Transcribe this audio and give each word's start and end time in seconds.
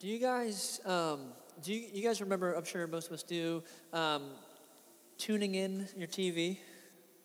Do 0.00 0.08
you 0.08 0.18
guys, 0.18 0.80
um, 0.86 1.26
do 1.62 1.74
you, 1.74 1.86
you 1.92 2.02
guys 2.02 2.22
remember, 2.22 2.54
I'm 2.54 2.64
sure 2.64 2.86
most 2.86 3.08
of 3.08 3.12
us 3.12 3.22
do, 3.22 3.62
um, 3.92 4.30
tuning 5.18 5.56
in 5.56 5.86
your 5.94 6.08
TV 6.08 6.56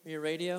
or 0.04 0.10
your 0.10 0.20
radio? 0.20 0.58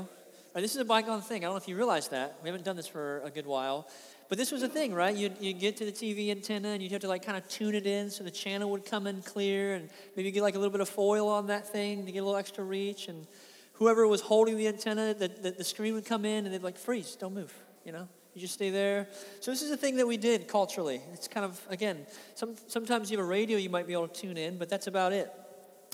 Right, 0.56 0.62
this 0.62 0.74
is 0.74 0.82
a 0.82 0.86
bygone 0.86 1.22
thing. 1.22 1.44
I 1.44 1.46
don't 1.46 1.54
know 1.54 1.58
if 1.58 1.68
you 1.68 1.76
realize 1.76 2.08
that. 2.08 2.40
We 2.42 2.50
haven't 2.50 2.66
done 2.66 2.76
this 2.76 2.88
for 2.88 3.22
a 3.24 3.30
good 3.30 3.46
while. 3.46 3.88
But 4.30 4.40
this 4.40 4.52
was 4.52 4.64
a 4.64 4.68
thing, 4.68 4.96
right? 4.96 5.16
You'd, 5.16 5.40
you'd 5.40 5.60
get 5.60 5.78
to 5.78 5.86
the 5.86 5.92
TV 5.92 6.32
antenna 6.32 6.70
and 6.70 6.82
you'd 6.82 6.92
have 6.92 7.02
to 7.02 7.08
like 7.08 7.24
kind 7.24 7.38
of 7.38 7.48
tune 7.50 7.76
it 7.76 7.86
in 7.86 8.10
so 8.10 8.24
the 8.24 8.32
channel 8.32 8.72
would 8.72 8.84
come 8.84 9.06
in 9.06 9.22
clear 9.22 9.76
and 9.76 9.88
maybe 10.16 10.32
get 10.32 10.42
like 10.42 10.56
a 10.56 10.58
little 10.58 10.72
bit 10.72 10.82
of 10.82 10.90
foil 10.90 11.30
on 11.30 11.46
that 11.48 11.72
thing 11.72 12.04
to 12.08 12.12
get 12.12 12.22
a 12.22 12.24
little 12.24 12.40
extra 12.40 12.64
reach. 12.64 13.10
And 13.10 13.28
whoever 13.74 14.08
was 14.08 14.22
holding 14.22 14.58
the 14.58 14.68
antenna, 14.68 15.14
the, 15.14 15.28
the, 15.28 15.52
the 15.52 15.64
screen 15.64 15.94
would 15.94 16.06
come 16.06 16.26
in 16.26 16.46
and 16.46 16.56
they'd 16.56 16.64
like, 16.64 16.80
freeze, 16.80 17.16
don't 17.16 17.36
move, 17.36 17.54
you 17.86 17.92
know? 17.92 18.08
You 18.38 18.42
just 18.42 18.54
stay 18.54 18.70
there. 18.70 19.08
So 19.40 19.50
this 19.50 19.64
is 19.64 19.72
a 19.72 19.78
thing 19.78 19.96
that 19.96 20.06
we 20.06 20.16
did 20.16 20.48
culturally. 20.48 21.02
It's 21.12 21.28
kind 21.28 21.44
of, 21.44 21.60
again, 21.72 22.06
some, 22.36 22.54
sometimes 22.68 23.10
you 23.10 23.18
have 23.18 23.26
a 23.26 23.28
radio 23.28 23.58
you 23.58 23.72
might 23.72 23.88
be 23.88 23.94
able 23.94 24.08
to 24.08 24.22
tune 24.22 24.38
in, 24.38 24.60
but 24.60 24.70
that's 24.70 24.86
about 24.86 25.12
it. 25.12 25.34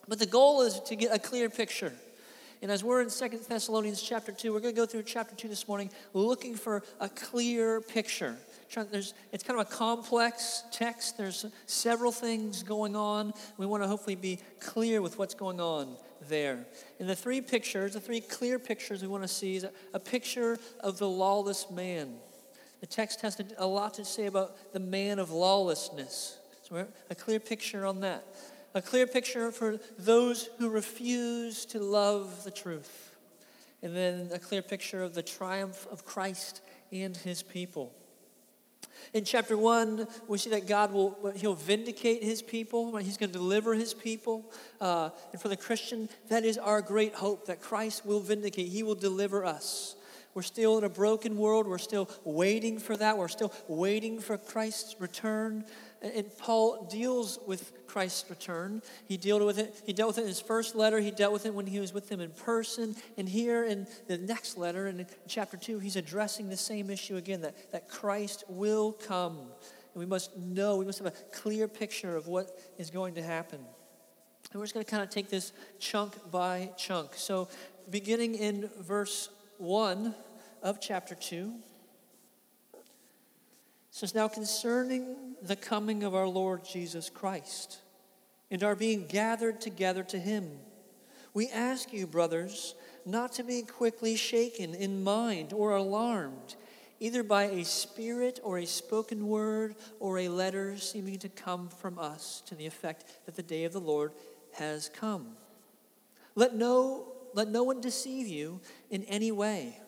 But 0.10 0.20
the 0.20 0.26
goal 0.26 0.62
is 0.64 0.82
to 0.82 0.98
get 0.98 1.16
a 1.16 1.20
clear 1.20 1.50
picture. 1.50 1.94
And 2.62 2.70
as 2.70 2.84
we're 2.84 3.02
in 3.02 3.10
Second 3.10 3.44
Thessalonians 3.48 4.02
chapter 4.02 4.34
2, 4.34 4.52
we're 4.52 4.60
going 4.60 4.76
to 4.76 4.78
go 4.78 4.86
through 4.86 5.04
chapter 5.04 5.34
2 5.36 5.48
this 5.48 5.70
morning 5.70 5.90
looking 6.14 6.54
for 6.54 6.84
a 7.00 7.08
clear 7.08 7.80
picture. 7.80 8.36
There's, 8.92 9.14
it's 9.32 9.46
kind 9.46 9.58
of 9.58 9.66
a 9.66 9.70
complex 9.70 10.64
text. 10.70 11.18
There's 11.18 11.46
several 11.66 12.12
things 12.12 12.62
going 12.62 12.98
on. 12.98 13.32
We 13.56 13.66
want 13.66 13.84
to 13.84 13.88
hopefully 13.88 14.16
be 14.16 14.40
clear 14.60 15.02
with 15.02 15.18
what's 15.18 15.34
going 15.34 15.62
on 15.62 15.96
there. 16.28 16.66
And 17.00 17.08
the 17.08 17.16
three 17.16 17.40
pictures, 17.40 17.94
the 17.94 18.02
three 18.02 18.20
clear 18.20 18.60
pictures 18.60 19.02
we 19.02 19.08
want 19.08 19.24
to 19.24 19.30
see 19.30 19.56
is 19.56 19.64
a, 19.64 19.72
a 19.94 20.00
picture 20.00 20.60
of 20.82 20.98
the 20.98 21.08
lawless 21.08 21.72
man. 21.72 22.16
The 22.84 22.88
text 22.88 23.22
has 23.22 23.40
a 23.58 23.66
lot 23.66 23.94
to 23.94 24.04
say 24.04 24.26
about 24.26 24.74
the 24.74 24.80
man 24.82 25.18
of 25.18 25.32
lawlessness. 25.32 26.38
So 26.64 26.86
a 27.10 27.16
clear 27.16 27.40
picture 27.40 27.86
on 27.86 28.02
that 28.02 28.26
a 28.74 28.82
clear 28.82 29.08
picture 29.08 29.54
for 29.54 29.80
those 29.98 30.50
who 30.58 30.70
refuse 30.70 31.64
to 31.68 31.80
love 31.80 32.44
the 32.44 32.52
truth. 32.52 33.16
And 33.82 33.96
then 33.96 34.32
a 34.34 34.40
clear 34.40 34.62
picture 34.62 35.02
of 35.02 35.14
the 35.14 35.24
triumph 35.24 35.88
of 35.92 36.04
Christ 36.04 36.60
and 36.92 37.16
his 37.16 37.42
people. 37.42 37.94
In 39.14 39.24
chapter 39.24 39.58
one, 39.58 40.06
we 40.28 40.38
see 40.38 40.50
that 40.50 40.68
God 40.68 40.92
will 40.92 41.32
he'll 41.38 41.56
vindicate 41.56 42.22
his 42.22 42.42
people. 42.42 42.92
Right? 42.92 43.06
He's 43.06 43.16
going 43.16 43.32
to 43.32 43.40
deliver 43.40 43.76
his 43.76 43.94
people. 43.94 44.52
Uh, 44.82 45.10
and 45.32 45.42
for 45.42 45.48
the 45.48 45.56
Christian, 45.56 46.10
that 46.28 46.44
is 46.44 46.58
our 46.58 46.82
great 46.82 47.14
hope 47.14 47.46
that 47.46 47.62
Christ 47.62 48.06
will 48.06 48.20
vindicate. 48.20 48.68
He 48.68 48.84
will 48.84 48.96
deliver 48.96 49.46
us. 49.46 49.96
We're 50.34 50.42
still 50.42 50.78
in 50.78 50.84
a 50.84 50.90
broken 50.90 51.38
world. 51.38 51.68
We're 51.68 51.78
still 51.78 52.10
waiting 52.24 52.80
for 52.80 52.98
that. 52.98 53.18
We're 53.18 53.28
still 53.28 53.54
waiting 53.68 54.20
for 54.20 54.38
Christ's 54.38 54.96
return. 55.00 55.66
And 56.02 56.26
Paul 56.38 56.88
deals 56.92 57.40
with 57.48 57.88
Christ's 57.88 58.30
return. 58.30 58.82
He 59.08 59.16
dealt 59.16 59.46
with 59.46 59.60
it. 59.60 59.82
He 59.86 59.94
dealt 59.94 60.10
with 60.10 60.18
it 60.18 60.22
in 60.22 60.28
his 60.28 60.42
first 60.42 60.76
letter. 60.76 61.00
He 61.00 61.12
dealt 61.12 61.32
with 61.32 61.46
it 61.46 61.54
when 61.54 61.68
he 61.68 61.80
was 61.80 61.94
with 61.94 62.10
them 62.10 62.20
in 62.20 62.32
person. 62.32 62.96
And 63.18 63.30
here 63.30 63.64
in 63.64 63.88
the 64.08 64.18
next 64.18 64.58
letter, 64.58 64.88
in 64.88 65.06
chapter 65.28 65.56
two, 65.56 65.80
he's 65.80 65.96
addressing 65.96 66.50
the 66.50 66.58
same 66.58 66.90
issue 66.90 67.16
again: 67.16 67.42
that, 67.42 67.72
that 67.72 67.88
Christ 67.88 68.44
will 68.50 68.92
come. 68.92 69.38
And 69.38 70.00
we 70.00 70.06
must 70.06 70.36
know, 70.36 70.78
we 70.78 70.86
must 70.86 70.98
have 70.98 71.08
a 71.08 71.18
clear 71.32 71.68
picture 71.68 72.18
of 72.18 72.28
what 72.28 72.60
is 72.78 72.90
going 72.90 73.14
to 73.16 73.24
happen. 73.24 73.60
And 74.52 74.60
we're 74.60 74.66
just 74.66 74.74
going 74.74 74.86
to 74.86 74.92
kind 74.92 75.04
of 75.04 75.10
take 75.10 75.30
this 75.30 75.54
chunk 75.80 76.14
by 76.32 76.72
chunk. 76.78 77.12
So, 77.16 77.48
beginning 77.90 78.36
in 78.36 78.70
verse 78.82 79.30
1 79.64 80.14
of 80.62 80.82
chapter 80.82 81.16
2, 81.16 81.54
says, 83.92 84.14
Now 84.14 84.28
concerning 84.28 85.36
the 85.42 85.56
coming 85.56 86.04
of 86.04 86.14
our 86.14 86.28
Lord 86.28 86.66
Jesus 86.66 87.10
Christ 87.10 87.80
and 88.52 88.62
our 88.62 88.76
being 88.76 89.08
gathered 89.08 89.62
together 89.62 90.04
to 90.04 90.20
him, 90.20 90.52
we 91.34 91.48
ask 91.48 91.94
you, 91.94 92.06
brothers, 92.06 92.76
not 93.06 93.32
to 93.34 93.44
be 93.44 93.62
quickly 93.62 94.18
shaken 94.18 94.76
in 94.76 95.02
mind 95.02 95.54
or 95.54 95.78
alarmed, 95.78 96.56
either 97.00 97.24
by 97.24 97.44
a 97.44 97.64
spirit 97.64 98.42
or 98.44 98.58
a 98.58 98.66
spoken 98.66 99.28
word 99.28 99.76
or 100.02 100.20
a 100.20 100.28
letter 100.28 100.78
seeming 100.78 101.20
to 101.20 101.30
come 101.30 101.70
from 101.70 101.98
us 101.98 102.44
to 102.48 102.56
the 102.56 102.66
effect 102.66 103.06
that 103.26 103.38
the 103.38 103.42
day 103.42 103.64
of 103.64 103.72
the 103.72 103.80
Lord 103.80 104.12
has 104.52 104.90
come. 104.90 105.38
Let 106.36 106.54
no, 106.54 107.13
let 107.34 107.48
no 107.48 107.64
one 107.64 107.82
deceive 107.82 108.28
you 108.28 108.62
in 108.90 109.04
any 109.04 109.32
way. 109.32 109.80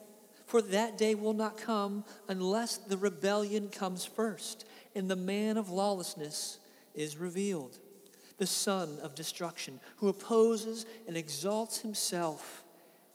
For 0.45 0.61
that 0.61 0.97
day 0.97 1.15
will 1.15 1.33
not 1.33 1.57
come 1.57 2.03
unless 2.27 2.77
the 2.77 2.97
rebellion 2.97 3.69
comes 3.69 4.05
first, 4.05 4.65
and 4.95 5.09
the 5.09 5.15
man 5.15 5.57
of 5.57 5.69
lawlessness 5.69 6.59
is 6.93 7.17
revealed, 7.17 7.79
the 8.37 8.45
son 8.45 8.99
of 9.01 9.15
destruction, 9.15 9.79
who 9.97 10.07
opposes 10.07 10.85
and 11.07 11.17
exalts 11.17 11.79
himself 11.79 12.63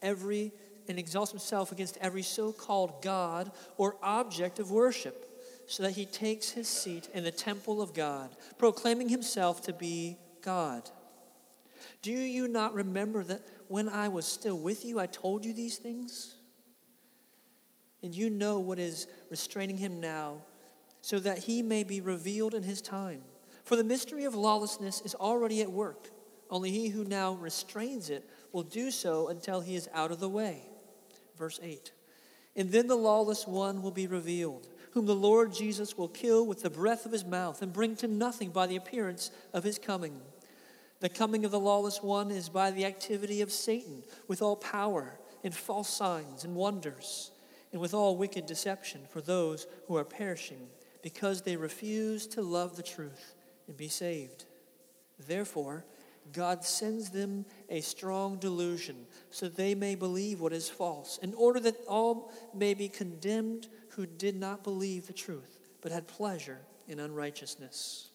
every 0.02 0.52
and 0.88 0.98
exalts 0.98 1.30
himself 1.30 1.70
against 1.70 1.96
every 1.98 2.22
so-called 2.22 3.00
God 3.00 3.52
or 3.76 3.96
object 4.02 4.58
of 4.58 4.72
worship, 4.72 5.26
so 5.66 5.84
that 5.84 5.92
he 5.92 6.04
takes 6.04 6.50
his 6.50 6.66
seat 6.66 7.08
in 7.14 7.22
the 7.22 7.30
temple 7.30 7.80
of 7.80 7.94
God, 7.94 8.30
proclaiming 8.58 9.08
himself 9.08 9.62
to 9.62 9.72
be 9.72 10.16
God. 10.42 10.90
Do 12.02 12.10
you 12.10 12.48
not 12.48 12.74
remember 12.74 13.22
that 13.24 13.59
when 13.70 13.88
I 13.88 14.08
was 14.08 14.26
still 14.26 14.58
with 14.58 14.84
you, 14.84 14.98
I 14.98 15.06
told 15.06 15.44
you 15.44 15.52
these 15.52 15.76
things? 15.76 16.34
And 18.02 18.12
you 18.12 18.28
know 18.28 18.58
what 18.58 18.80
is 18.80 19.06
restraining 19.30 19.76
him 19.76 20.00
now, 20.00 20.38
so 21.02 21.20
that 21.20 21.38
he 21.38 21.62
may 21.62 21.84
be 21.84 22.00
revealed 22.00 22.52
in 22.52 22.64
his 22.64 22.82
time. 22.82 23.22
For 23.62 23.76
the 23.76 23.84
mystery 23.84 24.24
of 24.24 24.34
lawlessness 24.34 25.02
is 25.02 25.14
already 25.14 25.62
at 25.62 25.70
work. 25.70 26.08
Only 26.50 26.72
he 26.72 26.88
who 26.88 27.04
now 27.04 27.34
restrains 27.34 28.10
it 28.10 28.28
will 28.50 28.64
do 28.64 28.90
so 28.90 29.28
until 29.28 29.60
he 29.60 29.76
is 29.76 29.88
out 29.94 30.10
of 30.10 30.18
the 30.18 30.28
way. 30.28 30.62
Verse 31.38 31.60
8 31.62 31.92
And 32.56 32.72
then 32.72 32.88
the 32.88 32.96
lawless 32.96 33.46
one 33.46 33.82
will 33.82 33.92
be 33.92 34.08
revealed, 34.08 34.66
whom 34.94 35.06
the 35.06 35.14
Lord 35.14 35.54
Jesus 35.54 35.96
will 35.96 36.08
kill 36.08 36.44
with 36.44 36.64
the 36.64 36.70
breath 36.70 37.06
of 37.06 37.12
his 37.12 37.24
mouth 37.24 37.62
and 37.62 37.72
bring 37.72 37.94
to 37.96 38.08
nothing 38.08 38.50
by 38.50 38.66
the 38.66 38.74
appearance 38.74 39.30
of 39.52 39.62
his 39.62 39.78
coming. 39.78 40.20
The 41.00 41.08
coming 41.08 41.44
of 41.44 41.50
the 41.50 41.60
lawless 41.60 42.02
one 42.02 42.30
is 42.30 42.48
by 42.48 42.70
the 42.70 42.84
activity 42.84 43.40
of 43.40 43.50
Satan 43.50 44.04
with 44.28 44.42
all 44.42 44.56
power 44.56 45.18
and 45.42 45.54
false 45.54 45.88
signs 45.88 46.44
and 46.44 46.54
wonders 46.54 47.32
and 47.72 47.80
with 47.80 47.94
all 47.94 48.16
wicked 48.16 48.46
deception 48.46 49.02
for 49.10 49.20
those 49.20 49.66
who 49.86 49.96
are 49.96 50.04
perishing, 50.04 50.68
because 51.02 51.42
they 51.42 51.56
refuse 51.56 52.26
to 52.26 52.42
love 52.42 52.76
the 52.76 52.82
truth 52.82 53.34
and 53.66 53.76
be 53.76 53.88
saved. 53.88 54.44
Therefore, 55.26 55.84
God 56.32 56.64
sends 56.64 57.10
them 57.10 57.46
a 57.68 57.80
strong 57.80 58.38
delusion, 58.38 59.06
so 59.30 59.48
they 59.48 59.74
may 59.74 59.94
believe 59.94 60.40
what 60.40 60.52
is 60.52 60.68
false, 60.68 61.18
in 61.22 61.32
order 61.34 61.60
that 61.60 61.76
all 61.88 62.32
may 62.54 62.74
be 62.74 62.88
condemned 62.88 63.68
who 63.90 64.04
did 64.04 64.36
not 64.36 64.64
believe 64.64 65.06
the 65.06 65.12
truth, 65.12 65.60
but 65.80 65.92
had 65.92 66.06
pleasure 66.06 66.58
in 66.88 67.00
unrighteousness. 67.00 68.09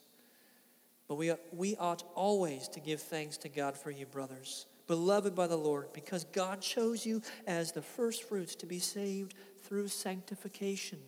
But 1.08 1.16
we, 1.16 1.34
we 1.52 1.76
ought 1.78 2.04
always 2.16 2.68
to 2.70 2.80
give 2.80 3.02
thanks 3.02 3.38
to 3.38 3.50
God 3.50 3.78
for 3.78 3.92
you, 3.92 4.06
brothers 4.06 4.66
beloved 4.88 5.36
by 5.36 5.48
the 5.48 5.58
Lord, 5.58 5.92
because 5.94 6.26
God 6.26 6.62
chose 6.62 7.06
you 7.06 7.22
as 7.48 7.72
the 7.72 7.82
firstfruits 7.82 8.56
to 8.56 8.66
be 8.66 8.80
saved 8.80 9.34
through 9.64 9.88
sanctification 9.88 11.00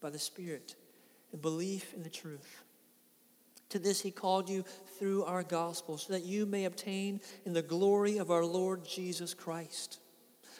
by 0.00 0.10
the 0.10 0.18
Spirit 0.18 0.76
and 1.32 1.40
belief 1.40 1.94
in 1.94 2.02
the 2.02 2.10
truth. 2.10 2.64
To 3.70 3.78
this 3.78 4.00
he 4.00 4.10
called 4.10 4.48
you 4.48 4.64
through 4.98 5.24
our 5.24 5.42
gospel, 5.42 5.98
so 5.98 6.12
that 6.12 6.24
you 6.24 6.46
may 6.46 6.64
obtain 6.64 7.20
in 7.44 7.54
the 7.54 7.62
glory 7.62 8.18
of 8.18 8.30
our 8.30 8.44
Lord 8.44 8.84
Jesus 8.84 9.34
Christ. 9.34 10.00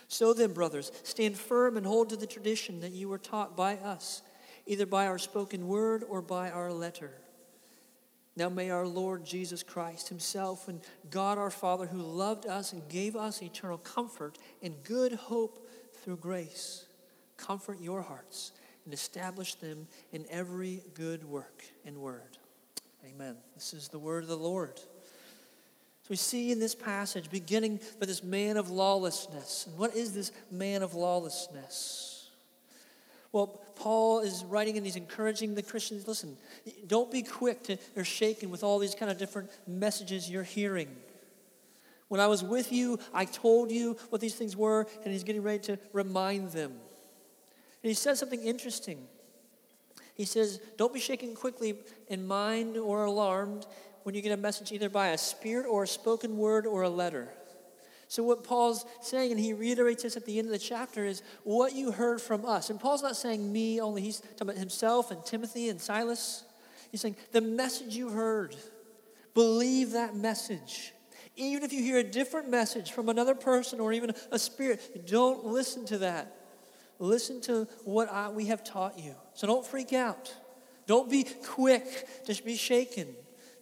So 0.09 0.35
then, 0.35 0.53
brothers, 0.53 0.91
stand 1.03 1.37
firm 1.37 1.77
and 1.77 1.87
hold 1.87 2.11
to 2.11 2.17
the 2.17 2.27
tradition 2.27 2.81
that 2.81 2.93
you 2.93 3.09
were 3.09 3.19
taught 3.19 3.57
by 3.57 3.77
us, 3.77 4.23
either 4.67 4.87
by 4.87 5.07
our 5.07 5.19
spoken 5.19 5.69
word 5.69 6.05
or 6.09 6.23
by 6.23 6.51
our 6.51 6.73
letter 6.73 7.13
now 8.37 8.49
may 8.49 8.71
our 8.71 8.87
Lord 8.87 9.25
Jesus 9.25 9.63
Christ 9.63 10.09
Himself 10.09 10.69
and 10.69 10.81
God 11.11 11.39
our 11.39 11.51
Father, 11.51 11.87
who 11.87 11.99
loved 11.99 12.47
us 12.47 12.73
and 12.73 12.89
gave 12.89 13.15
us 13.15 13.43
eternal 13.43 13.79
comfort 13.79 14.39
and 14.63 14.75
good 14.83 15.13
hope 15.13 15.69
through 16.03 16.17
grace, 16.17 16.87
comfort 17.37 17.81
your 17.81 18.03
hearts 18.03 18.53
and 18.85 18.93
establish 18.93 19.55
them 19.55 19.87
in 20.13 20.27
every 20.31 20.83
good 20.95 21.25
work 21.25 21.65
and 21.87 21.97
word. 21.97 22.39
Amen. 23.07 23.37
This 23.55 23.73
is 23.73 23.89
the 23.89 23.99
word 23.99 24.25
of 24.25 24.29
the 24.29 24.37
Lord. 24.37 24.79
So 24.79 26.09
we 26.11 26.17
see 26.17 26.53
in 26.53 26.59
this 26.59 26.75
passage, 26.75 27.31
beginning 27.31 27.81
with 27.99 28.09
this 28.09 28.23
man 28.23 28.59
of 28.59 28.71
lawlessness. 28.71 29.67
And 29.67 29.79
what 29.79 29.97
is 29.97 30.13
this 30.13 30.33
man 30.51 30.83
of 30.83 30.95
lawlessness? 30.95 32.14
Well, 33.35 33.49
Paul 33.75 34.21
is 34.21 34.45
writing 34.45 34.77
and 34.77 34.87
he's 34.87 34.95
encouraging 34.95 35.57
the 35.57 35.63
Christians 35.63 36.07
listen, 36.07 36.37
don't 36.87 37.11
be 37.11 37.23
quick 37.23 37.65
to, 37.65 37.77
or 37.97 38.05
shaken 38.05 38.49
with 38.49 38.63
all 38.63 38.79
these 38.79 38.95
kind 38.95 39.11
of 39.11 39.19
different 39.19 39.51
messages 39.67 40.31
you're 40.31 40.45
hearing. 40.45 40.87
When 42.07 42.21
I 42.21 42.29
was 42.29 42.45
with 42.45 42.71
you, 42.71 43.01
I 43.13 43.25
told 43.25 43.73
you 43.73 43.97
what 44.11 44.21
these 44.21 44.37
things 44.37 44.57
were, 44.57 44.87
and 45.03 45.13
he's 45.13 45.25
getting 45.25 45.43
ready 45.43 45.59
to 45.65 45.81
remind 45.93 46.53
them. 46.53 46.71
And 46.71 47.89
he 47.89 47.95
says 47.95 48.21
something 48.21 48.41
interesting. 48.41 49.05
He 50.15 50.27
says, 50.27 50.61
Don't 50.77 50.95
be 50.95 51.01
shaken 51.01 51.35
quickly 51.35 51.75
in 52.07 52.29
mind 52.29 52.77
or 52.77 53.03
alarmed 53.03 53.67
when 54.05 54.15
you 54.15 54.23
get 54.23 54.31
a 54.31 54.37
message 54.37 54.71
either 54.71 54.89
by 54.89 55.09
a 55.09 55.19
spirit 55.19 55.67
or 55.69 55.83
a 55.83 55.89
spoken 55.89 56.37
word 56.37 56.67
or 56.67 56.83
a 56.83 56.89
letter. 56.89 57.31
So, 58.15 58.23
what 58.23 58.45
Paul's 58.45 58.87
saying, 59.01 59.33
and 59.33 59.41
he 59.41 59.53
reiterates 59.53 60.05
this 60.05 60.17
at 60.17 60.25
the 60.25 60.39
end 60.39 60.47
of 60.47 60.53
the 60.53 60.59
chapter, 60.61 61.05
is 61.05 61.21
what 61.43 61.75
you 61.75 61.91
heard 61.91 62.21
from 62.21 62.47
us. 62.47 62.71
And 62.71 62.79
Paul's 62.79 63.03
not 63.03 63.17
saying 63.17 63.53
me 63.53 63.81
only, 63.81 64.03
he's 64.03 64.21
talking 64.21 64.43
about 64.43 64.57
himself 64.57 65.11
and 65.11 65.25
Timothy 65.27 65.69
and 65.69 65.81
Silas. 65.81 66.45
He's 66.93 67.01
saying, 67.01 67.17
the 67.33 67.41
message 67.41 67.97
you 67.97 68.11
heard, 68.11 68.55
believe 69.35 69.91
that 69.91 70.15
message. 70.15 70.93
Even 71.35 71.65
if 71.65 71.73
you 71.73 71.83
hear 71.83 71.99
a 71.99 72.05
different 72.05 72.49
message 72.49 72.93
from 72.93 73.09
another 73.09 73.35
person 73.35 73.81
or 73.81 73.93
even 73.93 74.13
a 74.31 74.39
spirit, 74.39 75.09
don't 75.09 75.47
listen 75.47 75.85
to 75.87 75.99
that. 75.99 76.37
Listen 77.01 77.41
to 77.41 77.67
what 77.83 78.09
I, 78.13 78.29
we 78.29 78.47
have 78.47 78.63
taught 78.63 78.97
you. 78.97 79.17
So 79.33 79.49
don't 79.49 79.67
freak 79.67 79.93
out. 79.93 80.33
Don't 80.87 81.11
be 81.11 81.25
quick 81.25 82.25
to 82.27 82.45
be 82.45 82.55
shaken. 82.55 83.09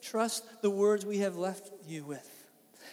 Trust 0.02 0.44
the 0.60 0.68
words 0.68 1.06
we 1.06 1.20
have 1.20 1.36
left 1.36 1.70
you 1.88 2.04
with. 2.04 2.31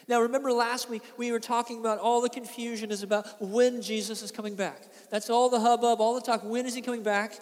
Now, 0.09 0.21
remember 0.21 0.51
last 0.51 0.89
week 0.89 1.03
we 1.17 1.31
were 1.31 1.39
talking 1.39 1.79
about 1.79 1.99
all 1.99 2.19
the 2.19 2.29
confusion 2.29 2.89
is 2.89 3.03
about 3.03 3.27
when 3.39 3.83
Jesus 3.83 4.23
is 4.23 4.31
coming 4.31 4.55
back. 4.55 4.81
That's 5.11 5.29
all 5.29 5.51
the 5.51 5.59
hubbub, 5.59 6.01
all 6.01 6.15
the 6.15 6.21
talk. 6.21 6.43
When 6.43 6.65
is 6.65 6.73
he 6.73 6.81
coming 6.81 7.03
back? 7.03 7.39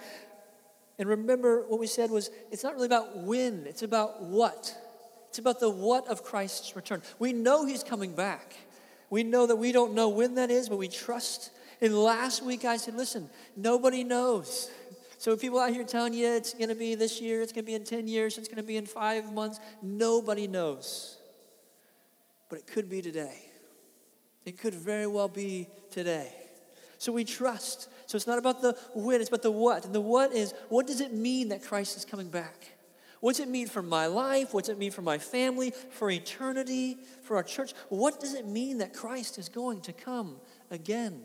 And 1.00 1.08
remember 1.08 1.64
what 1.66 1.80
we 1.80 1.88
said 1.88 2.12
was 2.12 2.30
it's 2.52 2.66
not 2.66 2.76
really 2.76 2.88
about 2.88 3.20
when, 3.20 3.66
it's 3.66 3.84
about 3.84 4.22
what. 4.22 4.76
It's 5.30 5.40
about 5.40 5.62
the 5.62 5.70
what 5.70 6.10
of 6.10 6.24
Christ's 6.24 6.76
return. 6.76 7.02
We 7.20 7.32
know 7.32 7.66
he's 7.66 7.86
coming 7.86 8.14
back. 8.14 8.58
We 9.10 9.24
know 9.24 9.48
that 9.48 9.56
we 9.56 9.72
don't 9.72 9.94
know 9.94 10.10
when 10.10 10.36
that 10.36 10.52
is, 10.52 10.68
but 10.68 10.78
we 10.78 10.90
trust. 10.90 11.52
And 11.80 11.98
last 11.98 12.44
week 12.44 12.66
I 12.66 12.76
said, 12.76 12.96
listen, 12.96 13.30
nobody 13.56 14.04
knows. 14.04 14.70
So 15.20 15.38
people 15.38 15.60
out 15.60 15.72
here 15.72 15.86
telling 15.86 16.14
you 16.14 16.28
it's 16.28 16.54
going 16.54 16.70
to 16.70 16.76
be 16.76 16.96
this 16.96 17.22
year, 17.22 17.42
it's 17.42 17.54
going 17.54 17.64
to 17.64 17.68
be 17.68 17.76
in 17.76 17.86
10 17.86 18.10
years, 18.10 18.38
it's 18.38 18.50
going 18.50 18.58
to 18.58 18.64
be 18.64 18.76
in 18.76 18.86
five 18.86 19.32
months, 19.32 19.62
nobody 19.82 20.48
knows. 20.48 21.17
But 22.50 22.60
it 22.60 22.68
could 22.68 22.90
be 22.90 23.02
today. 23.02 23.44
It 24.46 24.58
could 24.58 24.74
very 24.74 25.08
well 25.08 25.28
be 25.28 25.68
today. 25.92 26.32
So 26.98 27.12
we 27.12 27.24
trust. 27.24 27.90
So 28.06 28.16
it's 28.16 28.28
not 28.28 28.40
about 28.40 28.62
the 28.62 28.78
when, 28.96 29.20
it's 29.20 29.30
about 29.30 29.42
the 29.42 29.52
what. 29.52 29.86
And 29.86 29.94
the 29.94 30.02
what 30.02 30.34
is 30.34 30.54
what 30.70 30.88
does 30.88 31.02
it 31.02 31.14
mean 31.14 31.50
that 31.50 31.64
Christ 31.64 31.98
is 31.98 32.06
coming 32.06 32.30
back? 32.30 32.78
What's 33.20 33.40
it 33.40 33.50
mean 33.50 33.68
for 33.68 33.82
my 33.82 34.06
life? 34.06 34.54
What's 34.54 34.70
it 34.70 34.78
mean 34.78 34.92
for 34.92 35.02
my 35.02 35.18
family, 35.18 35.74
for 35.90 36.10
eternity, 36.10 36.98
for 37.24 37.36
our 37.36 37.44
church? 37.44 37.74
What 37.90 38.20
does 38.20 38.36
it 38.36 38.46
mean 38.48 38.78
that 38.78 38.94
Christ 38.94 39.38
is 39.40 39.50
going 39.50 39.82
to 39.82 39.94
come 39.94 40.38
again? 40.70 41.24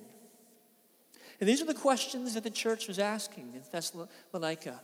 And 1.38 1.48
these 1.48 1.60
are 1.60 1.66
the 1.66 1.74
questions 1.74 2.34
that 2.34 2.44
the 2.44 2.50
church 2.50 2.88
was 2.88 2.98
asking 2.98 3.52
in 3.54 3.62
Thessalonica. 3.70 4.80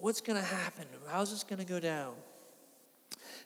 What's 0.00 0.20
going 0.20 0.38
to 0.38 0.46
happen? 0.46 0.86
How's 1.08 1.30
this 1.30 1.44
going 1.44 1.58
to 1.58 1.64
go 1.64 1.80
down? 1.80 2.14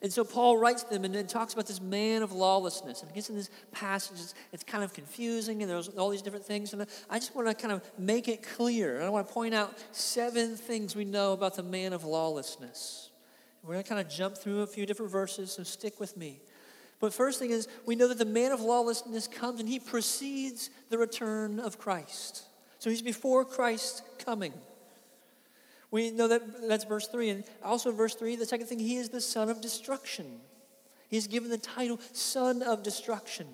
And 0.02 0.11
so 0.11 0.25
Paul 0.25 0.56
writes 0.56 0.82
them 0.85 1.05
and 1.05 1.14
then 1.14 1.26
talks 1.26 1.52
about 1.52 1.67
this 1.67 1.81
man 1.81 2.23
of 2.23 2.32
lawlessness. 2.32 3.02
And 3.02 3.11
he 3.11 3.17
gets 3.17 3.29
in 3.29 3.37
this 3.37 3.50
passage, 3.70 4.19
it's, 4.52 4.64
kind 4.64 4.82
of 4.82 4.94
confusing, 4.94 5.62
and 5.62 5.70
there's 5.70 5.88
all 5.88 6.08
these 6.08 6.23
different 6.23 6.44
things. 6.44 6.73
And 6.73 6.87
I 7.11 7.19
just 7.19 7.35
want 7.35 7.49
to 7.49 7.55
kind 7.55 7.73
of 7.73 7.82
make 7.99 8.26
it 8.26 8.43
clear. 8.43 8.97
And 8.97 9.05
I 9.05 9.11
want 9.11 9.29
to 9.29 9.35
point 9.35 9.55
out 9.55 9.79
seven 9.93 10.56
things 10.56 10.97
we 10.97 11.05
know 11.05 11.35
about 11.35 11.55
the 11.55 11.62
man 11.62 11.93
of 11.93 12.05
lawlessness. 12.05 13.11
We're 13.62 13.75
going 13.75 13.85
to 13.85 13.88
kind 13.88 14.00
of 14.00 14.08
jump 14.08 14.38
through 14.38 14.62
a 14.62 14.67
few 14.67 14.87
different 14.87 15.12
verses, 15.12 15.52
so 15.52 15.64
stick 15.64 16.00
with 16.00 16.17
me. 16.17 16.41
But 16.99 17.12
first 17.12 17.38
thing 17.38 17.50
is, 17.50 17.69
we 17.85 17.94
know 17.94 18.08
that 18.08 18.19
the 18.19 18.25
man 18.25 18.52
of 18.52 18.61
lawlessness 18.61 19.26
comes 19.26 19.61
and 19.61 19.69
he 19.69 19.79
precedes 19.79 20.70
the 20.88 20.97
return 20.99 21.61
of 21.61 21.79
Christ. 21.79 22.44
So 22.79 22.88
he's 22.88 23.02
before 23.02 23.44
Christ's 23.44 24.02
coming. 24.19 24.55
We 25.91 26.11
know 26.11 26.29
that 26.29 26.69
that's 26.69 26.85
verse 26.85 27.09
3. 27.09 27.31
And 27.31 27.45
also, 27.65 27.91
verse 27.93 28.15
3, 28.15 28.37
the 28.37 28.47
second 28.47 28.67
thing, 28.67 28.79
he 28.79 28.97
is 28.97 29.09
the 29.09 29.21
son 29.21 29.49
of 29.49 29.61
destruction. 29.61 30.41
He's 31.09 31.27
given 31.27 31.51
the 31.51 31.59
title 31.59 31.99
Son 32.13 32.63
of 32.63 32.83
Destruction. 32.83 33.47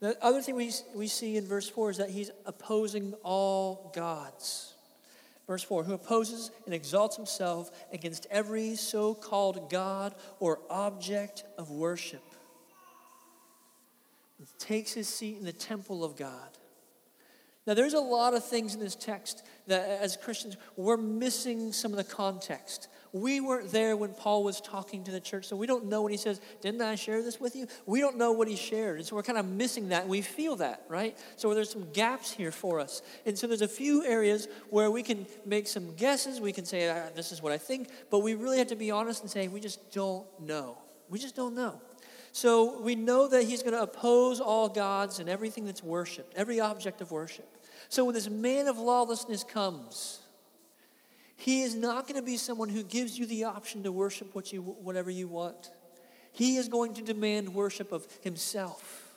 The 0.00 0.22
other 0.22 0.42
thing 0.42 0.56
we, 0.56 0.72
we 0.94 1.06
see 1.06 1.36
in 1.36 1.46
verse 1.46 1.68
4 1.68 1.90
is 1.90 1.96
that 1.98 2.10
he's 2.10 2.30
opposing 2.44 3.14
all 3.22 3.92
gods. 3.94 4.74
Verse 5.46 5.62
4 5.62 5.84
Who 5.84 5.94
opposes 5.94 6.50
and 6.66 6.74
exalts 6.74 7.16
himself 7.16 7.70
against 7.92 8.26
every 8.30 8.74
so 8.74 9.14
called 9.14 9.70
God 9.70 10.14
or 10.40 10.58
object 10.68 11.44
of 11.56 11.70
worship. 11.70 12.22
Takes 14.58 14.92
his 14.92 15.08
seat 15.08 15.38
in 15.38 15.44
the 15.44 15.52
temple 15.52 16.04
of 16.04 16.16
God. 16.16 16.58
Now, 17.66 17.72
there's 17.72 17.94
a 17.94 18.00
lot 18.00 18.34
of 18.34 18.44
things 18.44 18.74
in 18.74 18.80
this 18.80 18.94
text 18.94 19.42
that, 19.68 19.88
as 20.02 20.18
Christians, 20.18 20.58
we're 20.76 20.98
missing 20.98 21.72
some 21.72 21.92
of 21.92 21.96
the 21.96 22.04
context. 22.04 22.88
We 23.12 23.40
weren't 23.40 23.72
there 23.72 23.96
when 23.96 24.12
Paul 24.12 24.44
was 24.44 24.60
talking 24.60 25.02
to 25.04 25.10
the 25.10 25.20
church, 25.20 25.46
so 25.46 25.56
we 25.56 25.66
don't 25.66 25.86
know 25.86 26.02
when 26.02 26.12
he 26.12 26.18
says, 26.18 26.42
Didn't 26.60 26.82
I 26.82 26.94
share 26.94 27.22
this 27.22 27.40
with 27.40 27.56
you? 27.56 27.66
We 27.86 28.00
don't 28.00 28.18
know 28.18 28.32
what 28.32 28.48
he 28.48 28.56
shared. 28.56 28.98
And 28.98 29.06
so 29.06 29.16
we're 29.16 29.22
kind 29.22 29.38
of 29.38 29.46
missing 29.46 29.88
that, 29.88 30.02
and 30.02 30.10
we 30.10 30.20
feel 30.20 30.56
that, 30.56 30.84
right? 30.88 31.16
So 31.36 31.54
there's 31.54 31.70
some 31.70 31.90
gaps 31.92 32.30
here 32.30 32.50
for 32.50 32.80
us. 32.80 33.00
And 33.24 33.38
so 33.38 33.46
there's 33.46 33.62
a 33.62 33.68
few 33.68 34.04
areas 34.04 34.46
where 34.68 34.90
we 34.90 35.02
can 35.02 35.26
make 35.46 35.66
some 35.66 35.94
guesses. 35.94 36.42
We 36.42 36.52
can 36.52 36.66
say, 36.66 36.90
ah, 36.90 37.08
This 37.14 37.32
is 37.32 37.40
what 37.40 37.52
I 37.52 37.58
think, 37.58 37.88
but 38.10 38.18
we 38.18 38.34
really 38.34 38.58
have 38.58 38.68
to 38.68 38.76
be 38.76 38.90
honest 38.90 39.22
and 39.22 39.30
say, 39.30 39.48
We 39.48 39.60
just 39.60 39.90
don't 39.90 40.26
know. 40.38 40.76
We 41.08 41.18
just 41.18 41.34
don't 41.34 41.54
know. 41.54 41.80
So 42.32 42.80
we 42.80 42.96
know 42.96 43.28
that 43.28 43.44
he's 43.44 43.62
going 43.62 43.74
to 43.74 43.82
oppose 43.82 44.40
all 44.40 44.68
gods 44.68 45.20
and 45.20 45.28
everything 45.28 45.64
that's 45.64 45.84
worshiped, 45.84 46.34
every 46.34 46.58
object 46.58 47.00
of 47.00 47.12
worship. 47.12 47.48
So 47.94 48.04
when 48.04 48.14
this 48.14 48.28
man 48.28 48.66
of 48.66 48.76
lawlessness 48.76 49.44
comes, 49.44 50.18
he 51.36 51.62
is 51.62 51.76
not 51.76 52.08
going 52.08 52.20
to 52.20 52.26
be 52.26 52.36
someone 52.36 52.68
who 52.68 52.82
gives 52.82 53.16
you 53.16 53.24
the 53.24 53.44
option 53.44 53.84
to 53.84 53.92
worship 53.92 54.34
what 54.34 54.52
you, 54.52 54.62
whatever 54.62 55.12
you 55.12 55.28
want. 55.28 55.70
He 56.32 56.56
is 56.56 56.66
going 56.66 56.94
to 56.94 57.02
demand 57.02 57.54
worship 57.54 57.92
of 57.92 58.04
himself. 58.22 59.14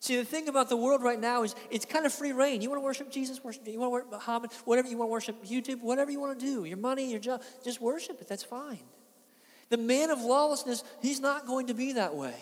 See, 0.00 0.18
the 0.18 0.24
thing 0.26 0.48
about 0.48 0.68
the 0.68 0.76
world 0.76 1.02
right 1.02 1.18
now 1.18 1.44
is 1.44 1.54
it's 1.70 1.86
kind 1.86 2.04
of 2.04 2.12
free 2.12 2.32
reign. 2.32 2.60
You 2.60 2.68
want 2.68 2.82
to 2.82 2.84
worship 2.84 3.10
Jesus, 3.10 3.42
worship. 3.42 3.66
You 3.66 3.80
want 3.80 3.88
to 3.88 3.92
worship 3.92 4.10
Muhammad, 4.10 4.52
whatever 4.66 4.88
you 4.88 4.98
want 4.98 5.08
to 5.08 5.12
worship, 5.12 5.42
YouTube, 5.42 5.80
whatever 5.80 6.10
you 6.10 6.20
want 6.20 6.38
to 6.38 6.44
do, 6.44 6.64
your 6.64 6.76
money, 6.76 7.10
your 7.10 7.20
job, 7.20 7.40
just 7.64 7.80
worship 7.80 8.20
it. 8.20 8.28
That's 8.28 8.44
fine. 8.44 8.84
The 9.70 9.78
man 9.78 10.10
of 10.10 10.20
lawlessness, 10.20 10.84
he's 11.00 11.20
not 11.20 11.46
going 11.46 11.68
to 11.68 11.74
be 11.74 11.94
that 11.94 12.14
way. 12.14 12.34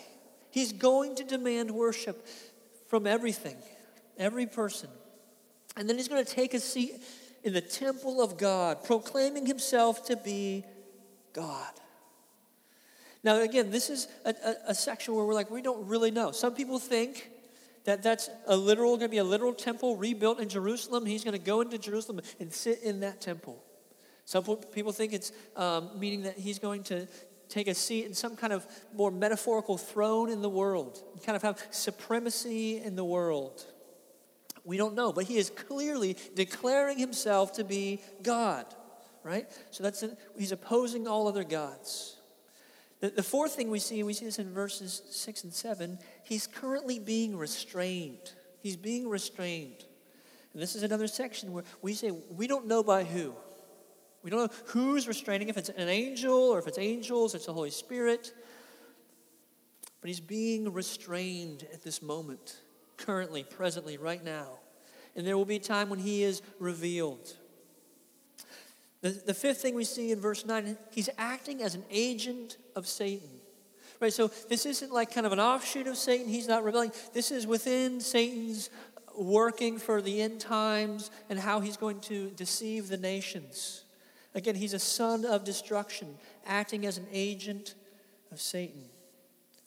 He's 0.50 0.72
going 0.72 1.14
to 1.14 1.22
demand 1.22 1.70
worship 1.70 2.26
from 2.88 3.06
everything, 3.06 3.58
every 4.18 4.46
person. 4.46 4.90
And 5.76 5.88
then 5.88 5.96
he's 5.96 6.08
going 6.08 6.25
to 6.25 6.31
take 6.31 6.55
a 6.55 6.61
seat 6.61 7.02
in 7.43 7.52
the 7.52 7.61
temple 7.61 8.20
of 8.20 8.37
God, 8.37 8.84
proclaiming 8.84 9.47
himself 9.47 10.06
to 10.06 10.16
be 10.16 10.64
God. 11.33 11.73
Now, 13.23 13.40
again, 13.40 13.71
this 13.71 13.90
is 13.90 14.09
a, 14.25 14.30
a, 14.30 14.54
a, 14.68 14.75
section 14.75 15.14
where 15.14 15.25
we're 15.25 15.35
like, 15.35 15.50
we 15.50 15.62
don't 15.62 15.87
really 15.87 16.11
know. 16.11 16.33
Some 16.33 16.54
people 16.54 16.78
think 16.78 17.30
that 17.85 18.02
that's 18.02 18.30
a 18.47 18.56
literal, 18.56 18.97
going 18.97 19.09
to 19.09 19.09
be 19.09 19.18
a 19.18 19.25
literal 19.25 19.52
temple 19.52 19.97
rebuilt 19.97 20.40
in 20.40 20.49
Jerusalem. 20.49 21.04
He's 21.04 21.25
going 21.25 21.37
to 21.37 21.44
go 21.44 21.61
into 21.61 21.78
Jerusalem 21.78 22.21
and 22.38 22.52
sit 22.52 22.83
in 22.83 23.00
that 23.00 23.21
temple. 23.21 23.62
Some 24.25 24.44
people 24.73 24.92
think 24.92 25.12
it's 25.12 25.33
um, 25.56 25.90
meaning 25.99 26.23
that 26.23 26.38
he's 26.38 26.59
going 26.59 26.83
to 26.85 27.06
take 27.49 27.68
a 27.68 27.75
seat 27.75 28.06
in 28.06 28.14
some 28.14 28.37
kind 28.37 28.52
of 28.52 28.66
more 28.94 29.11
metaphorical 29.11 29.76
throne 29.76 30.30
in 30.30 30.40
the 30.40 30.49
world, 30.49 31.02
kind 31.26 31.37
of 31.37 31.42
have 31.42 31.62
supremacy 31.71 32.80
in 32.80 32.97
the 32.97 33.04
world. 33.04 33.66
We 34.64 34.76
don't 34.76 34.95
know, 34.95 35.12
but 35.12 35.25
he 35.25 35.37
is 35.37 35.50
clearly 35.50 36.17
declaring 36.35 36.99
himself 36.99 37.55
to 37.55 37.64
be 37.64 38.00
God, 38.23 38.67
right? 39.23 39.47
So 39.71 39.83
that's 39.83 40.05
he's 40.38 40.52
opposing 40.52 41.07
all 41.07 41.29
other 41.29 41.45
gods. 41.45 42.17
The, 43.00 43.11
the 43.11 43.23
fourth 43.23 43.55
thing 43.55 43.71
we 43.71 43.79
see, 43.79 44.02
we 44.02 44.12
see 44.12 44.26
this 44.26 44.38
in 44.38 44.52
verses 44.52 45.02
six 45.11 45.45
and 45.45 45.52
seven, 45.52 45.99
he's 46.23 46.47
currently 46.47 46.99
being 46.99 47.37
restrained. 47.37 48.33
He's 48.62 48.76
being 48.76 49.09
restrained. 49.09 49.85
And 50.52 50.62
this 50.62 50.75
is 50.75 50.83
another 50.83 51.07
section 51.07 51.52
where 51.52 51.64
we 51.81 51.95
say 51.95 52.11
we 52.11 52.47
don't 52.47 52.67
know 52.67 52.83
by 52.83 53.05
who. 53.05 53.35
We 54.23 54.31
don't 54.31 54.50
know 54.50 54.59
who's 54.67 55.09
restraining, 55.09 55.49
if 55.49 55.57
it's 55.57 55.71
an 55.71 55.88
angel 55.88 56.35
or 56.35 56.59
if 56.59 56.67
it's 56.67 56.79
angels, 56.79 57.35
it's 57.35 57.47
the 57.47 57.55
Holy 57.55 57.71
Spirit. 57.71 58.35
But 60.02 60.09
he's 60.09 60.21
being 60.21 60.73
restrained 60.73 61.67
at 61.73 61.83
this 61.83 62.02
moment 62.02 62.57
currently, 63.04 63.42
presently, 63.42 63.97
right 63.97 64.25
now. 64.25 64.59
And 65.16 65.26
there 65.26 65.37
will 65.37 65.45
be 65.45 65.57
a 65.57 65.61
time 65.61 65.88
when 65.88 65.99
he 65.99 66.23
is 66.23 66.42
revealed. 66.59 67.35
The, 69.02 69.11
the 69.11 69.35
fifth 69.35 69.62
thing 69.62 69.75
we 69.75 69.85
see 69.85 70.12
in 70.12 70.21
verse 70.21 70.45
9, 70.45 70.76
he's 70.92 71.09
acting 71.19 71.62
as 71.62 71.75
an 71.75 71.85
agent 71.90 72.59
of 72.76 72.87
Satan. 72.87 73.28
Right, 73.99 74.12
so 74.12 74.28
this 74.49 74.64
isn't 74.64 74.92
like 74.92 75.12
kind 75.12 75.26
of 75.26 75.33
an 75.33 75.40
offshoot 75.40 75.87
of 75.87 75.97
Satan. 75.97 76.26
He's 76.26 76.49
not 76.49 76.64
rebelling. 76.64 76.92
This 77.12 77.30
is 77.30 77.47
within 77.47 78.00
Satan's 78.00 78.71
working 79.16 79.78
for 79.78 80.00
the 80.00 80.23
end 80.23 80.40
times 80.40 81.11
and 81.28 81.38
how 81.38 81.61
he's 81.61 81.76
going 81.76 82.00
to 82.00 82.30
deceive 82.30 82.88
the 82.88 82.97
nations. 82.97 83.85
Again, 84.35 84.54
he's 84.54 84.75
a 84.75 84.78
son 84.78 85.25
of 85.25 85.45
destruction, 85.45 86.14
acting 86.47 86.87
as 86.87 86.97
an 86.97 87.07
agent 87.12 87.75
of 88.33 88.40
Satan. 88.40 88.85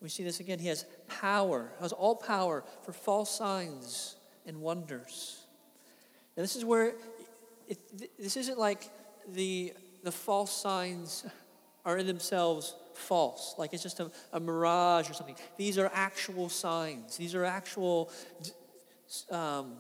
We 0.04 0.10
see 0.10 0.24
this 0.24 0.42
again. 0.42 0.60
He 0.60 0.68
has 0.68 0.86
power, 1.08 1.72
has 1.80 1.94
all 1.94 2.16
power 2.16 2.66
for 2.84 2.92
false 2.92 3.36
signs 3.36 4.18
and 4.46 4.60
wonders. 4.60 5.40
Now, 6.36 6.44
this 6.44 6.58
is 6.58 6.66
where 6.66 6.94
this 8.20 8.36
isn't 8.36 8.60
like 8.60 8.90
the, 9.30 9.72
the 10.04 10.12
false 10.12 10.52
signs 10.52 11.26
are 11.86 11.98
in 11.98 12.06
themselves 12.06 12.76
false, 12.94 13.56
like 13.58 13.74
it's 13.74 13.82
just 13.82 14.00
a, 14.00 14.12
a 14.34 14.40
mirage 14.40 15.10
or 15.10 15.14
something. 15.14 15.36
These 15.58 15.78
are 15.78 15.90
actual 15.94 16.50
signs. 16.50 17.18
These 17.18 17.34
are 17.34 17.46
actual. 17.46 18.12
Um, 19.32 19.74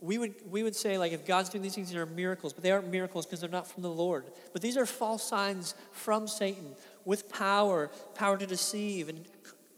we 0.00 0.18
would, 0.18 0.34
we 0.50 0.62
would 0.62 0.76
say, 0.76 0.98
like, 0.98 1.12
if 1.12 1.24
God's 1.24 1.48
doing 1.48 1.62
these 1.62 1.74
things, 1.74 1.88
these 1.88 1.96
are 1.96 2.06
miracles, 2.06 2.52
but 2.52 2.62
they 2.62 2.70
aren't 2.70 2.90
miracles 2.90 3.24
because 3.24 3.40
they're 3.40 3.48
not 3.48 3.66
from 3.66 3.82
the 3.82 3.90
Lord. 3.90 4.24
But 4.52 4.60
these 4.62 4.76
are 4.76 4.84
false 4.84 5.22
signs 5.22 5.74
from 5.92 6.28
Satan 6.28 6.74
with 7.06 7.30
power, 7.30 7.90
power 8.14 8.36
to 8.36 8.46
deceive 8.46 9.08
and 9.08 9.24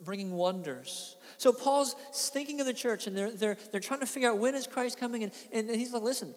bringing 0.05 0.33
wonders. 0.33 1.15
So 1.37 1.53
Paul's 1.53 1.95
thinking 2.13 2.59
of 2.59 2.67
the 2.67 2.73
church 2.73 3.07
and 3.07 3.17
they're, 3.17 3.31
they're, 3.31 3.57
they're 3.71 3.81
trying 3.81 4.01
to 4.01 4.07
figure 4.07 4.31
out 4.31 4.39
when 4.39 4.57
is 4.57 4.67
Christ 4.67 4.99
coming. 4.99 5.23
And, 5.23 5.33
and 5.53 5.71
he's 5.71 5.93
like, 5.93 6.03
listen, 6.03 6.35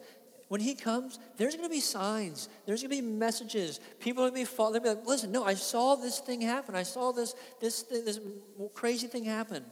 when 0.49 0.61
he 0.61 0.75
comes, 0.75 1.17
there's 1.37 1.55
going 1.55 1.67
to 1.67 1.73
be 1.73 1.79
signs. 1.79 2.49
There's 2.65 2.83
going 2.83 2.95
to 2.95 3.01
be 3.01 3.07
messages. 3.07 3.79
People 3.99 4.23
are 4.25 4.29
going 4.29 4.45
to 4.45 4.51
be, 4.51 4.57
they'll 4.57 4.79
be 4.79 4.89
like, 4.89 5.07
listen, 5.07 5.31
no, 5.31 5.43
I 5.45 5.53
saw 5.53 5.95
this 5.95 6.19
thing 6.19 6.41
happen. 6.41 6.75
I 6.75 6.83
saw 6.83 7.13
this, 7.13 7.33
this, 7.61 7.83
this 7.83 8.19
crazy 8.73 9.07
thing 9.07 9.23
happen. 9.23 9.63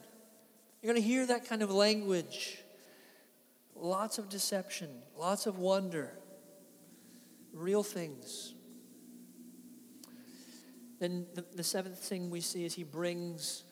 You're 0.82 0.94
going 0.94 1.04
to 1.04 1.08
hear 1.08 1.26
that 1.28 1.48
kind 1.48 1.62
of 1.62 1.70
language. 1.70 2.60
Lots 3.76 4.18
of 4.18 4.30
deception, 4.30 4.90
lots 5.18 5.46
of 5.46 5.58
wonder, 5.58 6.18
real 7.54 7.84
things. 7.84 8.54
Then 11.00 11.26
the, 11.34 11.46
the 11.56 11.64
seventh 11.64 12.00
thing 12.00 12.30
we 12.30 12.42
see 12.42 12.66
is 12.66 12.74
he 12.74 12.84
brings 12.84 13.64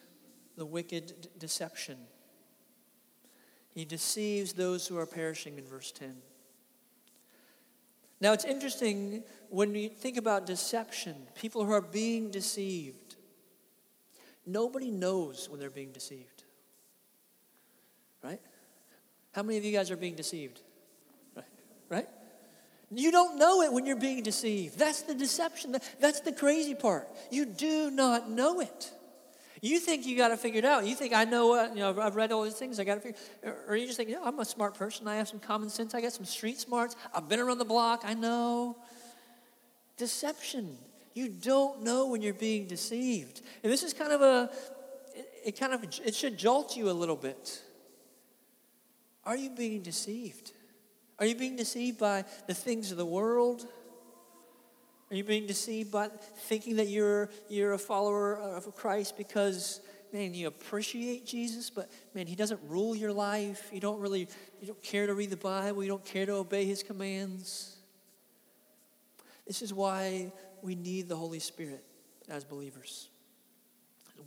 the 0.56 0.64
wicked 0.64 1.06
d- 1.20 1.28
deception. 1.38 1.98
He 3.74 3.84
deceives 3.84 4.54
those 4.54 4.86
who 4.86 4.98
are 4.98 5.06
perishing 5.06 5.58
in 5.58 5.64
verse 5.64 5.92
10. 5.92 6.16
Now, 8.20 8.32
it's 8.32 8.44
interesting 8.44 9.22
when 9.48 9.74
you 9.74 9.88
think 9.88 10.16
about 10.16 10.46
deception, 10.46 11.14
people 11.34 11.64
who 11.64 11.72
are 11.72 11.80
being 11.80 12.30
deceived, 12.30 13.16
nobody 14.44 14.90
knows 14.90 15.48
when 15.48 15.60
they're 15.60 15.70
being 15.70 15.92
deceived. 15.92 16.44
Right? 18.24 18.40
How 19.32 19.44
many 19.44 19.58
of 19.58 19.64
you 19.64 19.72
guys 19.72 19.90
are 19.90 19.96
being 19.96 20.16
deceived? 20.16 20.62
You 22.90 23.10
don't 23.10 23.38
know 23.38 23.62
it 23.62 23.72
when 23.72 23.84
you're 23.84 23.96
being 23.96 24.22
deceived. 24.22 24.78
That's 24.78 25.02
the 25.02 25.14
deception. 25.14 25.76
That's 26.00 26.20
the 26.20 26.32
crazy 26.32 26.74
part. 26.74 27.08
You 27.30 27.44
do 27.44 27.90
not 27.90 28.30
know 28.30 28.60
it. 28.60 28.92
You 29.60 29.80
think 29.80 30.06
you 30.06 30.16
got 30.16 30.30
it 30.30 30.64
out. 30.64 30.86
You 30.86 30.94
think 30.94 31.12
I 31.12 31.24
know 31.24 31.64
you 31.70 31.76
know, 31.76 32.00
I've 32.00 32.16
read 32.16 32.32
all 32.32 32.44
these 32.44 32.54
things, 32.54 32.78
I 32.78 32.84
got 32.84 32.94
to 32.94 33.00
figure 33.00 33.18
Or 33.66 33.76
you 33.76 33.86
just 33.86 33.96
think, 33.96 34.08
yeah, 34.08 34.20
I'm 34.22 34.38
a 34.38 34.44
smart 34.44 34.74
person. 34.74 35.08
I 35.08 35.16
have 35.16 35.28
some 35.28 35.40
common 35.40 35.68
sense. 35.68 35.94
I 35.94 36.00
got 36.00 36.12
some 36.12 36.24
street 36.24 36.58
smarts. 36.60 36.96
I've 37.14 37.28
been 37.28 37.40
around 37.40 37.58
the 37.58 37.64
block. 37.64 38.02
I 38.04 38.14
know. 38.14 38.76
Deception. 39.96 40.78
You 41.14 41.28
don't 41.28 41.82
know 41.82 42.06
when 42.06 42.22
you're 42.22 42.34
being 42.34 42.66
deceived. 42.66 43.42
And 43.64 43.72
this 43.72 43.82
is 43.82 43.92
kind 43.92 44.12
of 44.12 44.22
a, 44.22 44.50
it, 45.16 45.28
it 45.46 45.58
kind 45.58 45.72
of, 45.72 45.82
it 45.82 46.14
should 46.14 46.38
jolt 46.38 46.76
you 46.76 46.88
a 46.88 46.92
little 46.92 47.16
bit. 47.16 47.60
Are 49.24 49.36
you 49.36 49.50
being 49.50 49.82
deceived? 49.82 50.52
Are 51.18 51.26
you 51.26 51.34
being 51.34 51.56
deceived 51.56 51.98
by 51.98 52.24
the 52.46 52.54
things 52.54 52.92
of 52.92 52.96
the 52.96 53.06
world? 53.06 53.66
Are 55.10 55.16
you 55.16 55.24
being 55.24 55.46
deceived 55.46 55.90
by 55.90 56.08
thinking 56.08 56.76
that 56.76 56.88
you're, 56.88 57.30
you're 57.48 57.72
a 57.72 57.78
follower 57.78 58.36
of 58.36 58.74
Christ 58.76 59.16
because, 59.16 59.80
man, 60.12 60.34
you 60.34 60.46
appreciate 60.46 61.26
Jesus, 61.26 61.70
but, 61.70 61.90
man, 62.14 62.26
he 62.26 62.36
doesn't 62.36 62.60
rule 62.68 62.94
your 62.94 63.12
life. 63.12 63.70
You 63.72 63.80
don't 63.80 64.00
really, 64.00 64.28
you 64.60 64.66
don't 64.66 64.82
care 64.82 65.06
to 65.06 65.14
read 65.14 65.30
the 65.30 65.36
Bible. 65.36 65.82
You 65.82 65.88
don't 65.88 66.04
care 66.04 66.26
to 66.26 66.32
obey 66.32 66.66
his 66.66 66.82
commands. 66.82 67.76
This 69.46 69.62
is 69.62 69.72
why 69.72 70.30
we 70.62 70.74
need 70.74 71.08
the 71.08 71.16
Holy 71.16 71.38
Spirit 71.38 71.82
as 72.28 72.44
believers. 72.44 73.08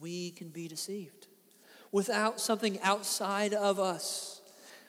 We 0.01 0.31
can 0.31 0.49
be 0.49 0.67
deceived 0.67 1.27
without 1.91 2.41
something 2.41 2.79
outside 2.81 3.53
of 3.53 3.79
us 3.79 4.41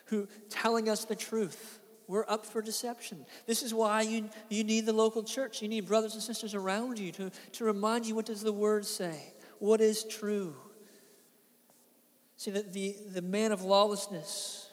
who 0.05 0.27
telling 0.49 0.89
us 0.89 1.05
the 1.05 1.15
truth 1.15 1.79
we're 2.07 2.25
up 2.27 2.45
for 2.45 2.61
deception. 2.61 3.25
This 3.45 3.63
is 3.63 3.73
why 3.73 4.01
you, 4.01 4.29
you 4.49 4.63
need 4.63 4.85
the 4.85 4.93
local 4.93 5.23
church. 5.23 5.61
You 5.61 5.67
need 5.67 5.87
brothers 5.87 6.13
and 6.13 6.23
sisters 6.23 6.53
around 6.53 6.99
you 6.99 7.11
to, 7.13 7.31
to 7.53 7.63
remind 7.63 8.05
you 8.05 8.15
what 8.15 8.25
does 8.25 8.41
the 8.41 8.53
word 8.53 8.85
say? 8.85 9.33
What 9.59 9.81
is 9.81 10.03
true? 10.03 10.55
See, 12.37 12.51
that 12.51 12.73
the, 12.73 12.95
the 13.13 13.21
man 13.21 13.51
of 13.51 13.61
lawlessness, 13.63 14.69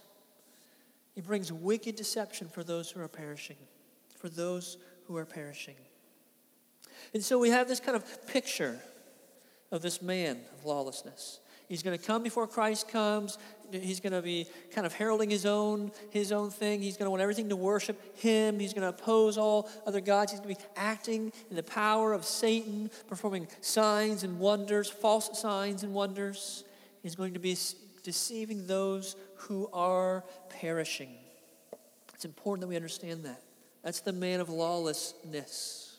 he 1.14 1.20
brings 1.20 1.52
wicked 1.52 1.96
deception 1.96 2.48
for 2.48 2.64
those 2.64 2.90
who 2.90 3.00
are 3.00 3.08
perishing. 3.08 3.56
For 4.16 4.28
those 4.28 4.76
who 5.06 5.16
are 5.16 5.24
perishing. 5.24 5.76
And 7.14 7.22
so 7.22 7.38
we 7.38 7.50
have 7.50 7.68
this 7.68 7.80
kind 7.80 7.96
of 7.96 8.26
picture 8.26 8.80
of 9.70 9.82
this 9.82 10.02
man 10.02 10.40
of 10.58 10.64
lawlessness. 10.64 11.40
He's 11.68 11.84
going 11.84 11.96
to 11.96 12.04
come 12.04 12.24
before 12.24 12.48
Christ 12.48 12.88
comes. 12.88 13.38
He's 13.72 14.00
going 14.00 14.12
to 14.12 14.22
be 14.22 14.46
kind 14.72 14.86
of 14.86 14.92
heralding 14.92 15.30
his 15.30 15.46
own, 15.46 15.92
his 16.10 16.32
own 16.32 16.50
thing. 16.50 16.82
He's 16.82 16.96
going 16.96 17.06
to 17.06 17.10
want 17.10 17.22
everything 17.22 17.48
to 17.50 17.56
worship 17.56 18.18
him. 18.18 18.58
He's 18.58 18.72
going 18.72 18.82
to 18.82 18.88
oppose 18.88 19.38
all 19.38 19.68
other 19.86 20.00
gods. 20.00 20.32
He's 20.32 20.40
going 20.40 20.54
to 20.54 20.60
be 20.60 20.66
acting 20.76 21.32
in 21.50 21.56
the 21.56 21.62
power 21.62 22.12
of 22.12 22.24
Satan, 22.24 22.90
performing 23.06 23.48
signs 23.60 24.22
and 24.22 24.38
wonders, 24.38 24.88
false 24.88 25.40
signs 25.40 25.82
and 25.82 25.94
wonders. 25.94 26.64
He's 27.02 27.14
going 27.14 27.34
to 27.34 27.40
be 27.40 27.56
deceiving 28.02 28.66
those 28.66 29.16
who 29.36 29.68
are 29.72 30.24
perishing. 30.48 31.16
It's 32.14 32.24
important 32.24 32.62
that 32.62 32.68
we 32.68 32.76
understand 32.76 33.24
that. 33.24 33.42
That's 33.82 34.00
the 34.00 34.12
man 34.12 34.40
of 34.40 34.50
lawlessness. 34.50 35.96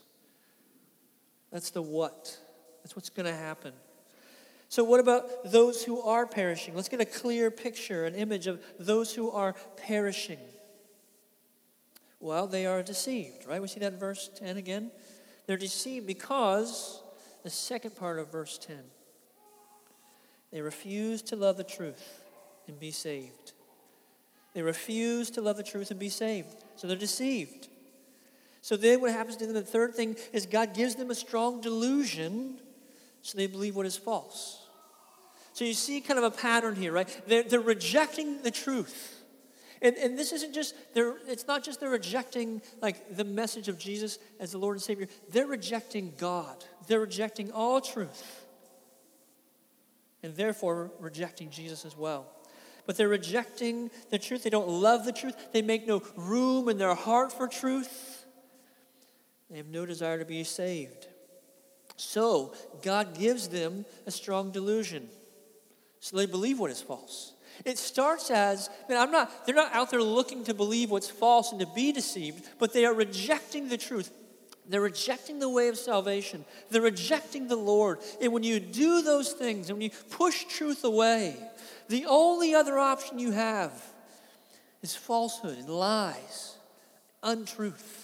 That's 1.51 1.71
the 1.71 1.81
what. 1.81 2.37
That's 2.83 2.95
what's 2.95 3.09
going 3.09 3.25
to 3.25 3.35
happen. 3.35 3.73
So, 4.71 4.85
what 4.85 5.01
about 5.01 5.51
those 5.51 5.83
who 5.83 5.99
are 5.99 6.25
perishing? 6.25 6.75
Let's 6.75 6.87
get 6.87 7.01
a 7.01 7.05
clear 7.05 7.51
picture, 7.51 8.05
an 8.05 8.15
image 8.15 8.47
of 8.47 8.63
those 8.79 9.13
who 9.13 9.29
are 9.29 9.53
perishing. 9.75 10.39
Well, 12.21 12.47
they 12.47 12.65
are 12.65 12.81
deceived, 12.81 13.45
right? 13.45 13.61
We 13.61 13.67
see 13.67 13.81
that 13.81 13.91
in 13.91 13.99
verse 13.99 14.29
10 14.37 14.55
again. 14.55 14.89
They're 15.45 15.57
deceived 15.57 16.07
because 16.07 17.03
the 17.43 17.49
second 17.49 17.97
part 17.97 18.17
of 18.17 18.31
verse 18.31 18.57
10 18.59 18.77
they 20.53 20.61
refuse 20.61 21.21
to 21.23 21.35
love 21.35 21.57
the 21.57 21.65
truth 21.65 22.23
and 22.65 22.79
be 22.79 22.91
saved. 22.91 23.51
They 24.53 24.61
refuse 24.61 25.29
to 25.31 25.41
love 25.41 25.57
the 25.57 25.63
truth 25.63 25.91
and 25.91 25.99
be 25.99 26.07
saved. 26.07 26.63
So 26.77 26.87
they're 26.87 26.95
deceived. 26.95 27.67
So 28.61 28.77
then 28.77 29.01
what 29.01 29.11
happens 29.11 29.35
to 29.37 29.45
them? 29.45 29.53
The 29.53 29.63
third 29.63 29.95
thing 29.95 30.15
is 30.31 30.45
God 30.45 30.73
gives 30.73 30.95
them 30.95 31.11
a 31.11 31.15
strong 31.15 31.59
delusion 31.59 32.59
so 33.21 33.37
they 33.37 33.47
believe 33.47 33.75
what 33.75 33.85
is 33.85 33.97
false. 33.97 34.60
So 35.53 35.65
you 35.65 35.73
see 35.73 36.01
kind 36.01 36.17
of 36.17 36.25
a 36.25 36.31
pattern 36.31 36.75
here, 36.75 36.91
right? 36.91 37.21
They're, 37.27 37.43
they're 37.43 37.59
rejecting 37.59 38.41
the 38.41 38.51
truth. 38.51 39.21
And, 39.81 39.95
and 39.97 40.17
this 40.17 40.31
isn't 40.31 40.53
just, 40.53 40.75
they're, 40.93 41.15
it's 41.27 41.47
not 41.47 41.63
just 41.63 41.79
they're 41.79 41.89
rejecting 41.89 42.61
like 42.81 43.15
the 43.15 43.23
message 43.23 43.67
of 43.67 43.79
Jesus 43.79 44.19
as 44.39 44.51
the 44.51 44.59
Lord 44.59 44.75
and 44.75 44.81
Savior. 44.81 45.07
They're 45.31 45.47
rejecting 45.47 46.13
God. 46.17 46.63
They're 46.87 46.99
rejecting 46.99 47.51
all 47.51 47.81
truth. 47.81 48.45
And 50.23 50.35
therefore 50.35 50.91
rejecting 50.99 51.49
Jesus 51.49 51.83
as 51.83 51.97
well. 51.97 52.27
But 52.85 52.95
they're 52.95 53.07
rejecting 53.07 53.89
the 54.11 54.19
truth. 54.19 54.43
They 54.43 54.49
don't 54.51 54.69
love 54.69 55.03
the 55.03 55.11
truth. 55.11 55.35
They 55.51 55.63
make 55.63 55.87
no 55.87 56.03
room 56.15 56.69
in 56.69 56.77
their 56.77 56.95
heart 56.95 57.31
for 57.33 57.47
truth. 57.47 58.25
They 59.49 59.57
have 59.57 59.67
no 59.67 59.85
desire 59.85 60.19
to 60.19 60.25
be 60.25 60.43
saved. 60.43 61.07
So 61.97 62.53
God 62.83 63.17
gives 63.17 63.49
them 63.49 63.85
a 64.05 64.11
strong 64.11 64.51
delusion. 64.51 65.09
So 66.01 66.17
they 66.17 66.25
believe 66.25 66.59
what 66.59 66.71
is 66.71 66.81
false. 66.81 67.33
It 67.63 67.77
starts 67.77 68.31
as, 68.31 68.69
man, 68.89 68.97
I'm 68.97 69.11
not, 69.11 69.45
they're 69.45 69.55
not 69.55 69.73
out 69.73 69.91
there 69.91 70.01
looking 70.01 70.43
to 70.45 70.53
believe 70.53 70.89
what's 70.89 71.09
false 71.09 71.51
and 71.51 71.61
to 71.61 71.67
be 71.67 71.91
deceived, 71.91 72.49
but 72.57 72.73
they 72.73 72.85
are 72.85 72.93
rejecting 72.93 73.69
the 73.69 73.77
truth. 73.77 74.11
They're 74.67 74.81
rejecting 74.81 75.37
the 75.37 75.49
way 75.49 75.67
of 75.67 75.77
salvation. 75.77 76.43
They're 76.71 76.81
rejecting 76.81 77.47
the 77.47 77.55
Lord. 77.55 77.99
And 78.19 78.33
when 78.33 78.41
you 78.41 78.59
do 78.59 79.03
those 79.03 79.33
things, 79.33 79.69
and 79.69 79.77
when 79.77 79.83
you 79.83 79.91
push 80.09 80.45
truth 80.45 80.83
away, 80.83 81.35
the 81.87 82.05
only 82.07 82.55
other 82.55 82.79
option 82.79 83.19
you 83.19 83.31
have 83.31 83.71
is 84.81 84.95
falsehood 84.95 85.59
and 85.59 85.69
lies, 85.69 86.55
untruth. 87.21 88.00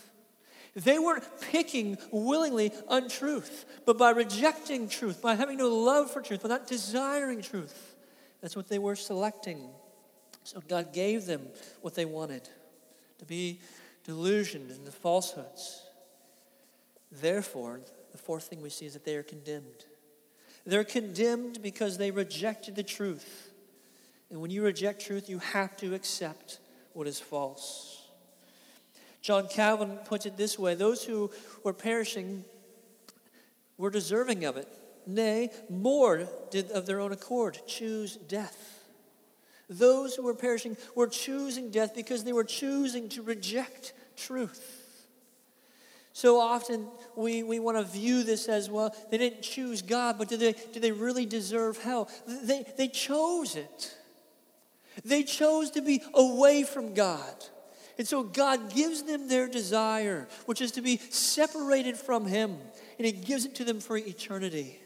They 0.78 1.00
weren't 1.00 1.26
picking 1.42 1.98
willingly 2.12 2.72
untruth, 2.88 3.66
but 3.88 3.98
by 3.98 4.12
rejecting 4.12 4.88
truth, 4.88 5.24
by 5.24 5.34
having 5.34 5.58
no 5.58 5.70
love 5.70 6.12
for 6.12 6.22
truth, 6.22 6.44
by 6.44 6.50
not 6.50 6.68
desiring 6.68 7.42
truth, 7.42 7.96
that's 8.42 8.56
what 8.56 8.68
they 8.68 8.78
were 8.78 8.96
selecting. 8.96 9.70
So 10.44 10.62
God 10.68 10.94
gave 10.94 11.26
them 11.26 11.42
what 11.82 11.96
they 11.96 12.06
wanted 12.06 12.48
to 13.18 13.26
be 13.26 13.60
delusioned 14.04 14.70
in 14.70 14.86
the 14.86 14.92
falsehoods. 14.92 15.82
Therefore, 17.12 17.82
the 18.12 18.20
fourth 18.20 18.44
thing 18.44 18.62
we 18.62 18.70
see 18.70 18.86
is 18.86 18.94
that 18.94 19.04
they 19.04 19.16
are 19.16 19.24
condemned. 19.24 19.86
They're 20.64 20.84
condemned 20.84 21.64
because 21.64 21.98
they 21.98 22.12
rejected 22.12 22.76
the 22.76 22.84
truth. 22.84 23.52
And 24.30 24.42
when 24.42 24.52
you 24.52 24.64
reject 24.64 25.04
truth, 25.04 25.28
you 25.28 25.40
have 25.40 25.76
to 25.78 25.96
accept 25.96 26.60
what 26.94 27.08
is 27.08 27.20
false. 27.20 27.97
John 29.28 29.50
Calvin 29.50 30.00
puts 30.06 30.26
it 30.26 30.38
this 30.38 30.58
way 30.58 30.74
those 30.74 31.04
who 31.04 31.30
were 31.62 31.74
perishing 31.74 32.46
were 33.78 33.90
deserving 33.90 34.46
of 34.46 34.56
it. 34.56 34.70
Nay, 35.06 35.50
more 35.70 36.30
did 36.50 36.72
of 36.72 36.86
their 36.86 37.02
own 37.02 37.12
accord 37.12 37.60
choose 37.68 38.16
death. 38.16 38.86
Those 39.70 40.16
who 40.16 40.24
were 40.24 40.34
perishing 40.34 40.78
were 40.96 41.08
choosing 41.08 41.72
death 41.72 41.94
because 41.94 42.24
they 42.24 42.32
were 42.32 42.46
choosing 42.46 43.10
to 43.10 43.22
reject 43.22 43.92
truth. 44.16 44.96
So 46.14 46.40
often 46.40 46.88
we, 47.18 47.44
we 47.44 47.60
want 47.60 47.78
to 47.78 47.84
view 47.84 48.24
this 48.24 48.48
as 48.48 48.70
well, 48.70 48.96
they 49.12 49.18
didn't 49.18 49.42
choose 49.42 49.82
God, 49.82 50.18
but 50.18 50.30
did 50.30 50.40
they, 50.40 50.56
did 50.72 50.82
they 50.82 50.94
really 50.94 51.26
deserve 51.26 51.84
hell? 51.84 52.10
They, 52.26 52.64
they 52.78 52.88
chose 52.88 53.58
it. 53.58 53.94
They 55.04 55.24
chose 55.24 55.72
to 55.72 55.82
be 55.82 56.02
away 56.14 56.64
from 56.64 56.94
God. 56.94 57.36
And 57.98 58.08
so 58.08 58.24
God 58.24 58.74
gives 58.74 59.04
them 59.04 59.28
their 59.28 59.48
desire, 59.48 60.28
which 60.46 60.62
is 60.62 60.72
to 60.74 60.82
be 60.82 60.98
separated 61.10 61.98
from 61.98 62.26
Him, 62.26 62.58
and 62.98 63.06
He 63.06 63.12
gives 63.12 63.46
it 63.46 63.56
to 63.56 63.64
them 63.64 63.80
for 63.80 63.98
eternity. 63.98 64.80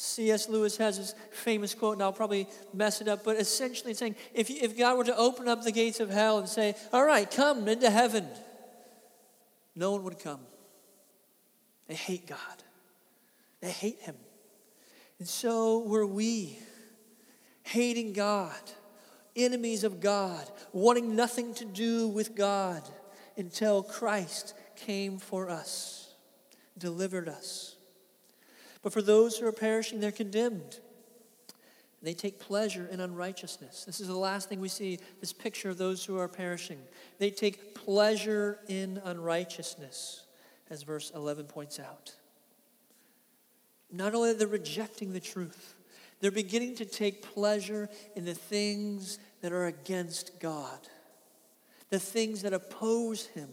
C.S. 0.00 0.48
Lewis 0.48 0.76
has 0.76 0.96
this 0.96 1.14
famous 1.32 1.74
quote, 1.74 1.94
and 1.94 2.02
I'll 2.04 2.12
probably 2.12 2.46
mess 2.72 3.00
it 3.00 3.08
up, 3.08 3.24
but 3.24 3.36
essentially 3.36 3.94
saying 3.94 4.14
if, 4.32 4.48
if 4.48 4.78
God 4.78 4.96
were 4.96 5.02
to 5.02 5.16
open 5.16 5.48
up 5.48 5.64
the 5.64 5.72
gates 5.72 5.98
of 5.98 6.08
hell 6.08 6.38
and 6.38 6.48
say, 6.48 6.76
All 6.92 7.04
right, 7.04 7.28
come 7.28 7.66
into 7.66 7.90
heaven, 7.90 8.24
no 9.74 9.90
one 9.90 10.04
would 10.04 10.20
come. 10.20 10.38
They 11.88 11.96
hate 11.96 12.28
God, 12.28 12.38
they 13.60 13.70
hate 13.70 13.98
Him. 14.00 14.14
And 15.18 15.26
so 15.26 15.80
were 15.80 16.06
we, 16.06 16.60
hating 17.64 18.12
God, 18.12 18.52
enemies 19.44 19.84
of 19.84 20.00
God, 20.00 20.50
wanting 20.72 21.16
nothing 21.16 21.54
to 21.54 21.64
do 21.64 22.08
with 22.08 22.34
God 22.34 22.82
until 23.36 23.82
Christ 23.82 24.54
came 24.76 25.18
for 25.18 25.48
us, 25.48 26.14
delivered 26.76 27.28
us. 27.28 27.76
But 28.82 28.92
for 28.92 29.02
those 29.02 29.36
who 29.36 29.46
are 29.46 29.52
perishing, 29.52 30.00
they're 30.00 30.12
condemned. 30.12 30.80
They 32.00 32.14
take 32.14 32.38
pleasure 32.38 32.86
in 32.90 33.00
unrighteousness. 33.00 33.84
This 33.84 34.00
is 34.00 34.06
the 34.06 34.16
last 34.16 34.48
thing 34.48 34.60
we 34.60 34.68
see 34.68 35.00
this 35.20 35.32
picture 35.32 35.68
of 35.68 35.78
those 35.78 36.04
who 36.04 36.18
are 36.18 36.28
perishing. 36.28 36.78
They 37.18 37.30
take 37.30 37.74
pleasure 37.74 38.60
in 38.68 39.00
unrighteousness, 39.04 40.22
as 40.70 40.82
verse 40.82 41.10
11 41.14 41.46
points 41.46 41.80
out. 41.80 42.14
Not 43.90 44.14
only 44.14 44.30
are 44.30 44.34
they 44.34 44.44
rejecting 44.44 45.12
the 45.12 45.20
truth, 45.20 45.74
they're 46.20 46.30
beginning 46.30 46.74
to 46.76 46.84
take 46.84 47.22
pleasure 47.22 47.88
in 48.16 48.24
the 48.24 48.34
things 48.34 49.18
that 49.40 49.52
are 49.52 49.66
against 49.66 50.40
God, 50.40 50.78
the 51.90 51.98
things 51.98 52.42
that 52.42 52.52
oppose 52.52 53.26
Him, 53.26 53.48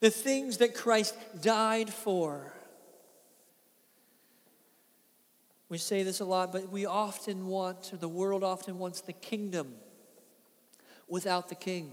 the 0.00 0.10
things 0.10 0.58
that 0.58 0.74
Christ 0.74 1.16
died 1.40 1.92
for. 1.92 2.52
We 5.68 5.78
say 5.78 6.02
this 6.02 6.20
a 6.20 6.24
lot, 6.24 6.52
but 6.52 6.70
we 6.70 6.86
often 6.86 7.46
want, 7.46 7.92
or 7.92 7.96
the 7.96 8.08
world 8.08 8.44
often 8.44 8.78
wants, 8.78 9.00
the 9.00 9.12
kingdom 9.12 9.74
without 11.08 11.48
the 11.48 11.54
king. 11.54 11.92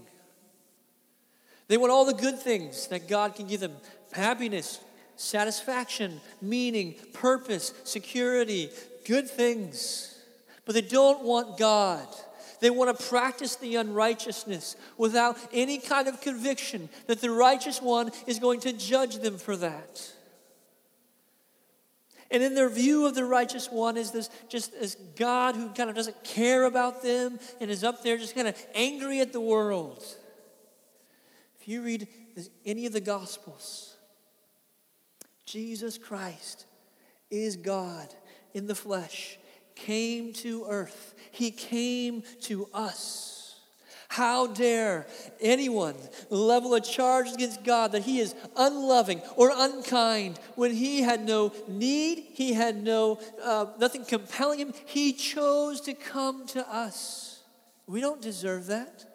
They 1.68 1.76
want 1.76 1.90
all 1.90 2.04
the 2.04 2.14
good 2.14 2.38
things 2.38 2.86
that 2.88 3.08
God 3.08 3.34
can 3.34 3.46
give 3.46 3.60
them 3.60 3.74
happiness, 4.12 4.78
satisfaction, 5.16 6.20
meaning, 6.40 6.94
purpose, 7.12 7.72
security, 7.84 8.70
good 9.04 9.28
things. 9.28 10.18
But 10.64 10.74
they 10.74 10.82
don't 10.82 11.22
want 11.22 11.58
God. 11.58 12.06
They 12.60 12.70
want 12.70 12.96
to 12.96 13.06
practice 13.08 13.56
the 13.56 13.76
unrighteousness 13.76 14.76
without 14.96 15.36
any 15.52 15.78
kind 15.78 16.06
of 16.06 16.20
conviction 16.20 16.88
that 17.08 17.20
the 17.20 17.30
righteous 17.30 17.82
one 17.82 18.10
is 18.26 18.38
going 18.38 18.60
to 18.60 18.72
judge 18.72 19.16
them 19.16 19.36
for 19.36 19.56
that. 19.56 20.12
And 22.30 22.42
in 22.42 22.54
their 22.54 22.70
view 22.70 23.04
of 23.06 23.14
the 23.14 23.24
righteous 23.24 23.68
one 23.68 23.96
is 23.96 24.10
this 24.12 24.30
just 24.48 24.72
as 24.74 24.94
God 25.16 25.56
who 25.56 25.68
kind 25.70 25.90
of 25.90 25.96
doesn't 25.96 26.22
care 26.24 26.64
about 26.64 27.02
them 27.02 27.38
and 27.60 27.70
is 27.70 27.84
up 27.84 28.02
there 28.02 28.16
just 28.16 28.34
kind 28.34 28.48
of 28.48 28.66
angry 28.74 29.20
at 29.20 29.32
the 29.32 29.40
world. 29.40 30.02
If 31.60 31.68
you 31.68 31.82
read 31.82 32.08
any 32.64 32.86
of 32.86 32.92
the 32.92 33.00
Gospels, 33.00 33.96
Jesus 35.44 35.98
Christ 35.98 36.64
is 37.30 37.56
God 37.56 38.08
in 38.54 38.66
the 38.66 38.74
flesh, 38.74 39.38
came 39.74 40.32
to 40.34 40.66
earth, 40.68 41.14
He 41.30 41.50
came 41.50 42.22
to 42.42 42.68
us. 42.72 43.32
How 44.12 44.46
dare 44.46 45.06
anyone 45.40 45.94
level 46.28 46.74
a 46.74 46.82
charge 46.82 47.32
against 47.32 47.64
God 47.64 47.92
that 47.92 48.02
he 48.02 48.18
is 48.18 48.34
unloving 48.58 49.22
or 49.36 49.50
unkind 49.54 50.38
when 50.54 50.70
he 50.70 51.00
had 51.00 51.26
no 51.26 51.50
need, 51.66 52.26
he 52.34 52.52
had 52.52 52.76
no 52.76 53.18
uh, 53.42 53.68
nothing 53.78 54.04
compelling 54.04 54.58
him. 54.58 54.74
He 54.84 55.14
chose 55.14 55.80
to 55.82 55.94
come 55.94 56.46
to 56.48 56.68
us. 56.70 57.40
We 57.86 58.02
don't 58.02 58.20
deserve 58.20 58.66
that. 58.66 59.06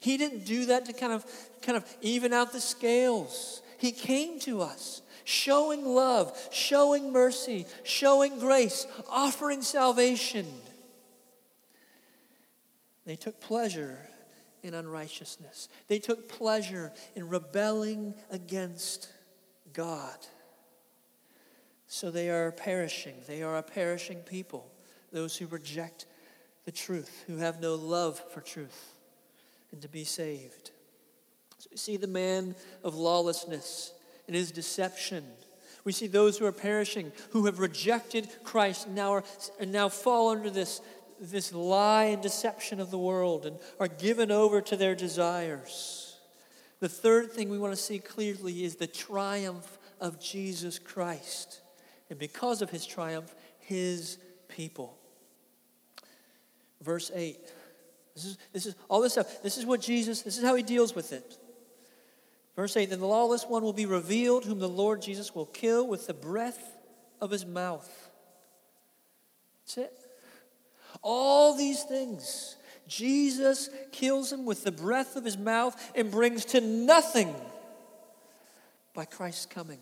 He 0.00 0.16
didn't 0.16 0.46
do 0.46 0.64
that 0.66 0.86
to 0.86 0.94
kind 0.94 1.12
of 1.12 1.26
kind 1.60 1.76
of 1.76 1.84
even 2.00 2.32
out 2.32 2.52
the 2.52 2.62
scales. 2.62 3.60
He 3.76 3.92
came 3.92 4.40
to 4.40 4.62
us 4.62 5.02
showing 5.28 5.84
love, 5.84 6.34
showing 6.50 7.12
mercy, 7.12 7.66
showing 7.84 8.38
grace, 8.38 8.86
offering 9.10 9.60
salvation. 9.60 10.46
They 13.04 13.16
took 13.16 13.38
pleasure 13.38 13.98
in 14.62 14.72
unrighteousness. 14.72 15.68
They 15.86 15.98
took 15.98 16.30
pleasure 16.30 16.92
in 17.14 17.28
rebelling 17.28 18.14
against 18.30 19.12
God. 19.74 20.16
So 21.88 22.10
they 22.10 22.30
are 22.30 22.50
perishing. 22.50 23.16
They 23.26 23.42
are 23.42 23.58
a 23.58 23.62
perishing 23.62 24.20
people, 24.20 24.70
those 25.12 25.36
who 25.36 25.46
reject 25.46 26.06
the 26.64 26.72
truth, 26.72 27.24
who 27.26 27.36
have 27.36 27.60
no 27.60 27.74
love 27.74 28.18
for 28.32 28.40
truth 28.40 28.94
and 29.72 29.82
to 29.82 29.88
be 29.88 30.04
saved. 30.04 30.70
So 31.58 31.68
we 31.70 31.76
see 31.76 31.98
the 31.98 32.06
man 32.06 32.54
of 32.82 32.94
lawlessness 32.94 33.92
and 34.28 34.36
his 34.36 34.52
deception. 34.52 35.24
We 35.84 35.90
see 35.90 36.06
those 36.06 36.38
who 36.38 36.46
are 36.46 36.52
perishing, 36.52 37.10
who 37.30 37.46
have 37.46 37.58
rejected 37.58 38.28
Christ, 38.44 38.86
and 38.86 38.94
now, 38.94 39.14
are, 39.14 39.24
and 39.58 39.72
now 39.72 39.88
fall 39.88 40.28
under 40.28 40.50
this 40.50 40.80
this 41.20 41.52
lie 41.52 42.04
and 42.04 42.22
deception 42.22 42.80
of 42.80 42.90
the 42.90 42.98
world 42.98 43.46
and 43.46 43.58
are 43.80 43.88
given 43.88 44.30
over 44.30 44.60
to 44.60 44.76
their 44.76 44.94
desires. 44.94 46.16
The 46.80 46.88
third 46.88 47.32
thing 47.32 47.48
we 47.48 47.58
want 47.58 47.74
to 47.74 47.80
see 47.80 47.98
clearly 47.98 48.64
is 48.64 48.76
the 48.76 48.86
triumph 48.86 49.78
of 50.00 50.20
Jesus 50.20 50.78
Christ. 50.78 51.60
And 52.08 52.18
because 52.18 52.62
of 52.62 52.70
his 52.70 52.86
triumph, 52.86 53.34
his 53.58 54.18
people. 54.48 54.96
Verse 56.80 57.10
8. 57.14 57.36
This 58.14 58.24
is, 58.24 58.38
this 58.52 58.66
is 58.66 58.74
all 58.88 59.00
this 59.00 59.12
stuff. 59.12 59.42
This 59.42 59.58
is 59.58 59.66
what 59.66 59.80
Jesus, 59.80 60.22
this 60.22 60.38
is 60.38 60.44
how 60.44 60.54
he 60.54 60.62
deals 60.62 60.94
with 60.94 61.12
it. 61.12 61.36
Verse 62.58 62.76
8 62.76 62.90
Then 62.90 62.98
the 62.98 63.06
lawless 63.06 63.44
one 63.46 63.62
will 63.62 63.72
be 63.72 63.86
revealed, 63.86 64.44
whom 64.44 64.58
the 64.58 64.68
Lord 64.68 65.00
Jesus 65.00 65.32
will 65.32 65.46
kill 65.46 65.86
with 65.86 66.08
the 66.08 66.12
breath 66.12 66.76
of 67.20 67.30
his 67.30 67.46
mouth. 67.46 67.88
That's 69.62 69.78
it. 69.78 69.92
All 71.00 71.56
these 71.56 71.84
things, 71.84 72.56
Jesus 72.88 73.70
kills 73.92 74.32
him 74.32 74.44
with 74.44 74.64
the 74.64 74.72
breath 74.72 75.14
of 75.14 75.24
his 75.24 75.38
mouth 75.38 75.92
and 75.94 76.10
brings 76.10 76.46
to 76.46 76.60
nothing 76.60 77.32
by 78.92 79.04
Christ's 79.04 79.46
coming. 79.46 79.78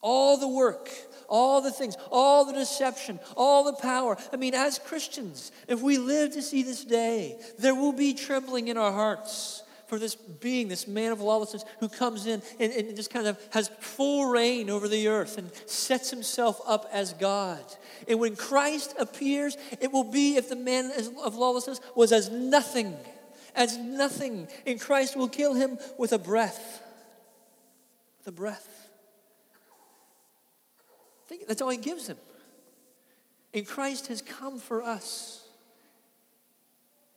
All 0.00 0.38
the 0.38 0.48
work, 0.48 0.88
all 1.28 1.60
the 1.60 1.70
things, 1.70 1.98
all 2.10 2.46
the 2.46 2.54
deception, 2.54 3.20
all 3.36 3.64
the 3.64 3.74
power. 3.74 4.16
I 4.32 4.36
mean, 4.36 4.54
as 4.54 4.78
Christians, 4.78 5.52
if 5.68 5.82
we 5.82 5.98
live 5.98 6.32
to 6.32 6.40
see 6.40 6.62
this 6.62 6.82
day, 6.82 7.38
there 7.58 7.74
will 7.74 7.92
be 7.92 8.14
trembling 8.14 8.68
in 8.68 8.78
our 8.78 8.90
hearts 8.92 9.64
for 9.90 9.98
this 9.98 10.14
being, 10.14 10.68
this 10.68 10.86
man 10.86 11.10
of 11.10 11.20
lawlessness 11.20 11.64
who 11.80 11.88
comes 11.88 12.24
in 12.24 12.40
and, 12.60 12.72
and, 12.72 12.94
just 12.94 13.10
kind 13.10 13.26
of 13.26 13.36
has 13.50 13.68
full 13.80 14.26
reign 14.26 14.70
over 14.70 14.86
the 14.86 15.08
earth 15.08 15.36
and 15.36 15.50
sets 15.66 16.10
himself 16.10 16.60
up 16.64 16.88
as 16.92 17.12
God. 17.14 17.64
And 18.06 18.20
when 18.20 18.36
Christ 18.36 18.94
appears, 19.00 19.56
it 19.80 19.90
will 19.90 20.04
be 20.04 20.36
if 20.36 20.48
the 20.48 20.54
man 20.54 20.92
of 21.24 21.34
lawlessness 21.34 21.80
was 21.96 22.12
as 22.12 22.30
nothing, 22.30 22.96
as 23.56 23.78
nothing. 23.78 24.46
And 24.64 24.80
Christ 24.80 25.16
will 25.16 25.28
kill 25.28 25.54
him 25.54 25.76
with 25.98 26.12
a 26.12 26.18
breath. 26.18 26.84
A 28.26 28.30
breath. 28.30 28.88
Think, 31.26 31.48
that's 31.48 31.60
all 31.60 31.70
he 31.70 31.78
gives 31.78 32.06
him. 32.06 32.16
And 33.52 33.66
Christ 33.66 34.06
has 34.06 34.22
come 34.22 34.60
for 34.60 34.84
us. 34.84 35.48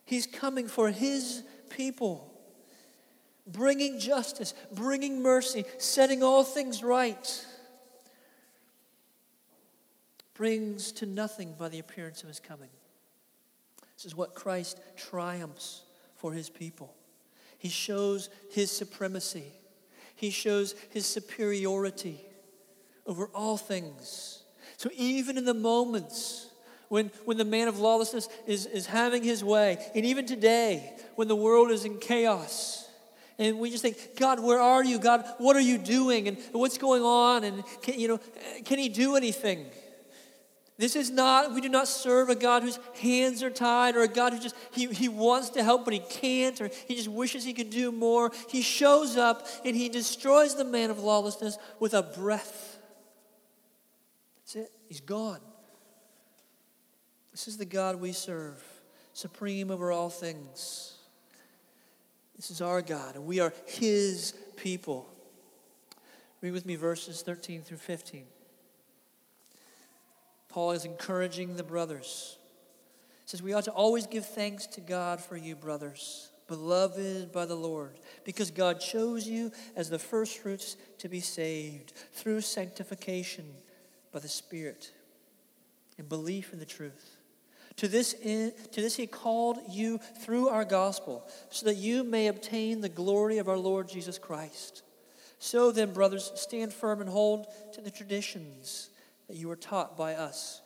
He's 0.06 0.26
coming 0.26 0.68
for 0.68 0.90
his 0.90 1.44
people, 1.70 2.33
bringing 3.46 4.00
justice, 4.00 4.54
bringing 4.72 5.22
mercy, 5.22 5.66
setting 5.78 6.24
all 6.24 6.44
things 6.44 6.84
right 6.84 7.46
brings 10.34 10.92
to 10.94 11.06
nothing 11.06 11.54
by 11.58 11.70
the 11.70 11.80
appearance 11.80 12.24
of 12.24 12.28
his 12.28 12.40
coming. 12.40 12.70
This 13.96 14.06
is 14.06 14.16
what 14.16 14.34
Christ 14.34 14.80
triumphs 14.96 15.84
for 16.16 16.34
his 16.34 16.50
people. 16.50 16.94
He 17.58 17.70
shows 17.70 18.30
his 18.52 18.72
supremacy, 18.72 19.46
he 20.16 20.30
shows 20.30 20.76
his 20.90 21.06
superiority 21.06 22.20
over 23.06 23.28
all 23.28 23.58
things. 23.58 24.44
So 24.78 24.90
even 24.96 25.38
in 25.38 25.46
the 25.46 25.54
moments 25.54 26.50
when, 26.90 27.12
when 27.26 27.38
the 27.38 27.46
man 27.46 27.68
of 27.68 27.80
lawlessness 27.80 28.28
is, 28.48 28.66
is 28.66 28.86
having 28.86 29.24
his 29.24 29.44
way, 29.44 29.78
and 29.96 30.06
even 30.06 30.26
today 30.26 30.94
when 31.16 31.28
the 31.28 31.36
world 31.36 31.72
is 31.72 31.86
in 31.86 32.00
chaos, 32.00 32.88
and 33.40 33.60
we 33.60 33.72
just 33.72 33.82
think, 33.82 33.98
God, 34.18 34.40
where 34.40 34.60
are 34.60 34.84
you? 34.84 35.00
God, 35.00 35.26
what 35.38 35.56
are 35.56 35.62
you 35.62 35.78
doing? 35.78 36.28
And 36.28 36.38
what's 36.52 36.78
going 36.78 37.02
on? 37.02 37.44
And 37.44 37.64
can, 37.82 38.00
you 38.00 38.08
know, 38.08 38.20
can 38.64 38.78
he 38.80 38.90
do 38.90 39.16
anything? 39.16 39.66
This 40.78 40.96
is 40.96 41.12
not, 41.12 41.54
we 41.54 41.62
do 41.62 41.70
not 41.70 41.88
serve 41.88 42.30
a 42.30 42.36
God 42.36 42.64
whose 42.64 42.80
hands 43.00 43.44
are 43.44 43.52
tied 43.52 43.96
or 43.96 44.02
a 44.02 44.08
God 44.08 44.34
who 44.34 44.40
just, 44.40 44.56
he, 44.72 44.88
he 44.88 45.08
wants 45.08 45.50
to 45.52 45.64
help 45.64 45.86
but 45.86 45.94
he 45.94 46.00
can't 46.00 46.60
or 46.60 46.70
he 46.88 46.96
just 46.96 47.08
wishes 47.08 47.44
he 47.44 47.54
could 47.54 47.70
do 47.70 47.92
more. 47.92 48.32
He 48.50 48.62
shows 48.62 49.16
up 49.16 49.48
and 49.64 49.76
he 49.76 49.88
destroys 49.88 50.56
the 50.56 50.66
man 50.66 50.90
of 50.90 51.00
lawlessness 51.00 51.58
with 51.80 51.94
a 51.94 52.02
breath. 52.02 52.80
That's 54.38 54.56
it. 54.56 54.72
He's 54.88 55.02
gone. 55.02 55.40
This 57.32 57.48
is 57.48 57.58
the 57.58 57.66
God 57.66 58.00
we 58.00 58.12
serve, 58.12 58.64
supreme 59.14 59.72
over 59.72 59.92
all 59.92 60.10
things. 60.10 60.98
This 62.36 62.50
is 62.50 62.62
our 62.62 62.82
God, 62.82 63.16
and 63.16 63.26
we 63.26 63.40
are 63.40 63.54
his 63.66 64.34
people. 64.56 65.08
Read 66.42 66.52
with 66.52 66.66
me 66.66 66.76
verses 66.76 67.22
13 67.22 67.62
through 67.62 67.78
15. 67.78 68.26
Paul 70.50 70.72
is 70.72 70.86
encouraging 70.86 71.56
the 71.56 71.64
brothers. 71.64 72.38
He 73.24 73.30
says, 73.30 73.42
We 73.42 73.54
ought 73.54 73.64
to 73.66 73.72
always 73.72 74.08
give 74.08 74.26
thanks 74.26 74.68
to 74.68 74.82
God 74.82 75.22
for 75.22 75.38
you, 75.38 75.56
brothers, 75.56 76.32
beloved 76.48 77.32
by 77.32 77.46
the 77.46 77.56
Lord, 77.56 78.00
because 78.24 78.52
God 78.52 78.80
chose 78.80 79.28
you 79.28 79.52
as 79.76 79.90
the 79.90 80.00
firstfruits 80.00 80.76
to 81.00 81.10
be 81.10 81.22
saved 81.22 81.94
through 82.12 82.42
sanctification 82.42 83.46
by 84.12 84.20
the 84.20 84.28
Spirit 84.28 84.92
and 85.98 86.10
belief 86.10 86.54
in 86.54 86.60
the 86.60 86.66
truth. 86.66 87.13
To 87.78 87.88
this, 87.88 88.14
in, 88.14 88.54
to 88.72 88.82
this 88.82 88.96
he 88.96 89.08
called 89.08 89.58
you 89.70 90.00
through 90.20 90.50
our 90.50 90.66
gospel, 90.66 91.28
so 91.50 91.66
that 91.66 91.76
you 91.76 92.04
may 92.04 92.28
obtain 92.28 92.82
the 92.82 92.90
glory 92.90 93.40
of 93.40 93.48
our 93.48 93.58
Lord 93.58 93.90
Jesus 93.90 94.18
Christ. 94.18 94.84
So 95.40 95.72
then, 95.72 95.92
brothers, 95.92 96.32
stand 96.36 96.72
firm 96.72 97.02
and 97.02 97.10
hold 97.10 97.48
to 97.74 97.82
the 97.82 97.92
traditions 97.92 98.90
that 99.28 99.36
you 99.36 99.48
were 99.48 99.56
taught 99.56 99.98
by 99.98 100.14
us, 100.16 100.62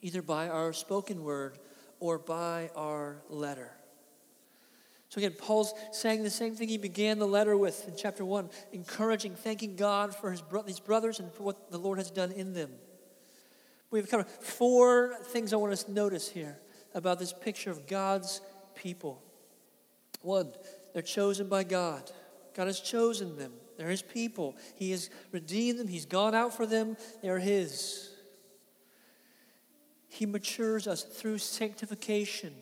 either 0.00 0.22
by 0.22 0.48
our 0.48 0.72
spoken 0.72 1.22
word 1.22 1.58
or 2.00 2.18
by 2.18 2.70
our 2.74 3.22
letter. 3.28 3.70
So 5.10 5.20
again, 5.20 5.34
Paul's 5.38 5.74
saying 5.92 6.24
the 6.24 6.30
same 6.30 6.56
thing 6.56 6.68
he 6.68 6.76
began 6.76 7.20
the 7.20 7.26
letter 7.26 7.56
with 7.56 7.86
in 7.86 7.94
chapter 7.96 8.24
1, 8.24 8.50
encouraging, 8.72 9.36
thanking 9.36 9.76
God 9.76 10.12
for 10.12 10.32
his 10.32 10.42
these 10.66 10.80
brothers 10.80 11.20
and 11.20 11.32
for 11.32 11.44
what 11.44 11.70
the 11.70 11.78
Lord 11.78 11.98
has 11.98 12.10
done 12.10 12.32
in 12.32 12.52
them. 12.52 12.72
We 13.94 14.00
have 14.00 14.10
covered 14.10 14.26
four 14.26 15.14
things 15.26 15.52
I 15.52 15.56
want 15.56 15.72
us 15.72 15.84
to 15.84 15.92
notice 15.92 16.28
here 16.28 16.58
about 16.96 17.20
this 17.20 17.32
picture 17.32 17.70
of 17.70 17.86
God's 17.86 18.40
people. 18.74 19.22
One, 20.20 20.50
they're 20.92 21.00
chosen 21.00 21.48
by 21.48 21.62
God. 21.62 22.10
God 22.56 22.66
has 22.66 22.80
chosen 22.80 23.38
them. 23.38 23.52
They're 23.78 23.90
His 23.90 24.02
people. 24.02 24.56
He 24.74 24.90
has 24.90 25.10
redeemed 25.30 25.78
them. 25.78 25.86
He's 25.86 26.06
gone 26.06 26.34
out 26.34 26.56
for 26.56 26.66
them. 26.66 26.96
They're 27.22 27.38
His. 27.38 28.10
He 30.08 30.26
matures 30.26 30.88
us 30.88 31.04
through 31.04 31.38
sanctification, 31.38 32.52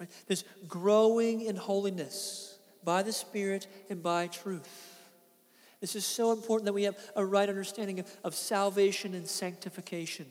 right? 0.00 0.10
this 0.26 0.42
growing 0.66 1.42
in 1.42 1.54
holiness 1.54 2.58
by 2.82 3.04
the 3.04 3.12
Spirit 3.12 3.68
and 3.90 4.02
by 4.02 4.26
truth. 4.26 4.98
This 5.80 5.94
is 5.94 6.04
so 6.04 6.32
important 6.32 6.64
that 6.64 6.72
we 6.72 6.82
have 6.82 6.98
a 7.14 7.24
right 7.24 7.48
understanding 7.48 8.00
of, 8.00 8.10
of 8.24 8.34
salvation 8.34 9.14
and 9.14 9.28
sanctification. 9.28 10.26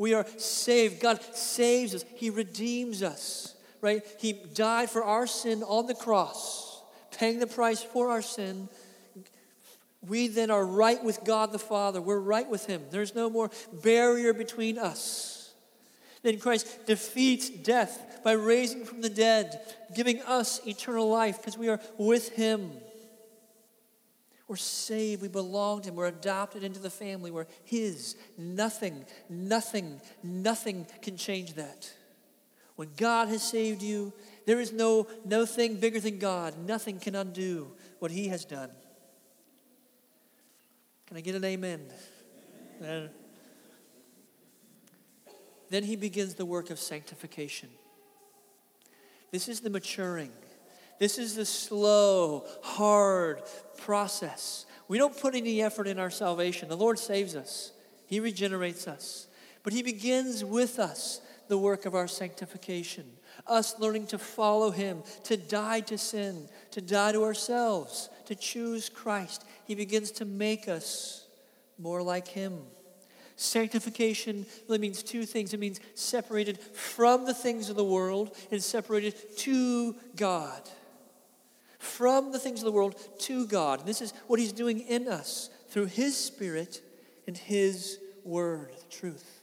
We 0.00 0.14
are 0.14 0.26
saved. 0.38 1.00
God 1.00 1.22
saves 1.34 1.94
us, 1.94 2.04
He 2.16 2.30
redeems 2.30 3.02
us, 3.02 3.54
right? 3.80 4.02
He 4.18 4.32
died 4.32 4.90
for 4.90 5.04
our 5.04 5.26
sin 5.26 5.62
on 5.62 5.86
the 5.86 5.94
cross, 5.94 6.82
paying 7.16 7.38
the 7.38 7.46
price 7.46 7.82
for 7.82 8.10
our 8.10 8.22
sin 8.22 8.68
we 10.06 10.28
then 10.28 10.50
are 10.50 10.64
right 10.64 11.02
with 11.02 11.24
God 11.24 11.52
the 11.52 11.58
Father. 11.58 12.00
We're 12.00 12.20
right 12.20 12.48
with 12.48 12.66
Him. 12.66 12.82
There's 12.90 13.14
no 13.14 13.28
more 13.28 13.50
barrier 13.82 14.32
between 14.32 14.78
us. 14.78 15.52
Then 16.22 16.38
Christ 16.38 16.86
defeats 16.86 17.48
death 17.48 18.20
by 18.24 18.32
raising 18.32 18.84
from 18.84 19.00
the 19.00 19.10
dead, 19.10 19.60
giving 19.94 20.22
us 20.22 20.60
eternal 20.66 21.08
life 21.08 21.38
because 21.38 21.58
we 21.58 21.68
are 21.68 21.80
with 21.98 22.30
Him. 22.30 22.72
We're 24.50 24.56
saved. 24.56 25.22
We 25.22 25.28
belong 25.28 25.82
to 25.82 25.90
Him. 25.90 25.94
We're 25.94 26.06
adopted 26.06 26.64
into 26.64 26.80
the 26.80 26.90
family. 26.90 27.30
We're 27.30 27.46
His. 27.62 28.16
Nothing, 28.36 29.04
nothing, 29.28 30.00
nothing 30.24 30.88
can 31.02 31.16
change 31.16 31.54
that. 31.54 31.88
When 32.74 32.88
God 32.96 33.28
has 33.28 33.44
saved 33.44 33.80
you, 33.80 34.12
there 34.46 34.58
is 34.58 34.72
no, 34.72 35.06
no 35.24 35.46
thing 35.46 35.76
bigger 35.76 36.00
than 36.00 36.18
God. 36.18 36.66
Nothing 36.66 36.98
can 36.98 37.14
undo 37.14 37.70
what 38.00 38.10
He 38.10 38.26
has 38.26 38.44
done. 38.44 38.70
Can 41.06 41.16
I 41.16 41.20
get 41.20 41.36
an 41.36 41.44
amen? 41.44 41.82
amen? 42.80 43.10
Then 45.68 45.84
he 45.84 45.94
begins 45.94 46.34
the 46.34 46.44
work 46.44 46.70
of 46.70 46.80
sanctification. 46.80 47.68
This 49.30 49.48
is 49.48 49.60
the 49.60 49.70
maturing. 49.70 50.32
This 51.00 51.16
is 51.16 51.34
the 51.34 51.46
slow, 51.46 52.44
hard 52.62 53.42
process. 53.78 54.66
We 54.86 54.98
don't 54.98 55.18
put 55.18 55.34
any 55.34 55.62
effort 55.62 55.88
in 55.88 55.98
our 55.98 56.10
salvation. 56.10 56.68
The 56.68 56.76
Lord 56.76 56.98
saves 56.98 57.34
us, 57.34 57.72
He 58.06 58.20
regenerates 58.20 58.86
us. 58.86 59.26
But 59.62 59.72
He 59.72 59.82
begins 59.82 60.44
with 60.44 60.78
us 60.78 61.22
the 61.48 61.56
work 61.56 61.86
of 61.86 61.94
our 61.94 62.06
sanctification, 62.06 63.04
us 63.46 63.78
learning 63.78 64.08
to 64.08 64.18
follow 64.18 64.70
Him, 64.70 65.02
to 65.24 65.38
die 65.38 65.80
to 65.80 65.96
sin, 65.96 66.50
to 66.72 66.82
die 66.82 67.12
to 67.12 67.24
ourselves, 67.24 68.10
to 68.26 68.34
choose 68.34 68.90
Christ. 68.90 69.44
He 69.64 69.74
begins 69.74 70.10
to 70.12 70.26
make 70.26 70.68
us 70.68 71.26
more 71.78 72.02
like 72.02 72.28
Him. 72.28 72.58
Sanctification 73.36 74.44
really 74.68 74.78
means 74.78 75.02
two 75.02 75.24
things. 75.24 75.54
It 75.54 75.60
means 75.60 75.80
separated 75.94 76.60
from 76.60 77.24
the 77.24 77.32
things 77.32 77.70
of 77.70 77.76
the 77.76 77.84
world 77.84 78.36
and 78.50 78.62
separated 78.62 79.14
to 79.38 79.94
God. 80.14 80.60
From 81.80 82.30
the 82.30 82.38
things 82.38 82.60
of 82.60 82.66
the 82.66 82.72
world 82.72 82.94
to 83.20 83.46
God. 83.46 83.80
And 83.80 83.88
this 83.88 84.02
is 84.02 84.12
what 84.26 84.38
He's 84.38 84.52
doing 84.52 84.80
in 84.80 85.08
us 85.08 85.48
through 85.70 85.86
His 85.86 86.14
Spirit 86.14 86.82
and 87.26 87.36
His 87.36 87.98
Word, 88.22 88.76
truth. 88.90 89.40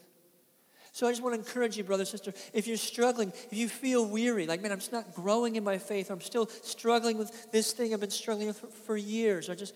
So 0.91 1.07
I 1.07 1.11
just 1.11 1.23
want 1.23 1.33
to 1.33 1.39
encourage 1.39 1.77
you, 1.77 1.83
brother, 1.83 2.05
sister, 2.05 2.33
if 2.53 2.67
you're 2.67 2.77
struggling, 2.77 3.33
if 3.51 3.57
you 3.57 3.67
feel 3.67 4.05
weary, 4.05 4.45
like, 4.45 4.61
man, 4.61 4.71
I'm 4.71 4.77
just 4.77 4.91
not 4.91 5.15
growing 5.15 5.55
in 5.55 5.63
my 5.63 5.79
faith, 5.79 6.11
or 6.11 6.13
I'm 6.13 6.21
still 6.21 6.47
struggling 6.61 7.17
with 7.17 7.51
this 7.51 7.71
thing 7.73 7.91
I've 7.91 7.99
been 7.99 8.11
struggling 8.11 8.47
with 8.47 8.59
for, 8.59 8.67
for 8.67 8.97
years, 8.97 9.49
or 9.49 9.55
just 9.55 9.73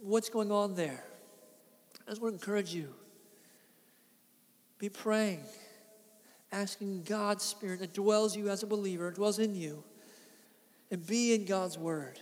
what's 0.00 0.28
going 0.28 0.52
on 0.52 0.76
there? 0.76 1.04
I 2.06 2.10
just 2.10 2.22
want 2.22 2.34
to 2.34 2.40
encourage 2.40 2.72
you. 2.72 2.94
Be 4.78 4.88
praying, 4.88 5.42
asking 6.52 7.02
God's 7.02 7.44
Spirit 7.44 7.80
that 7.80 7.94
dwells 7.94 8.36
you 8.36 8.48
as 8.48 8.62
a 8.62 8.66
believer, 8.66 9.10
dwells 9.10 9.40
in 9.40 9.56
you, 9.56 9.82
and 10.90 11.06
be 11.06 11.34
in 11.34 11.44
God's 11.44 11.78
Word. 11.78 12.20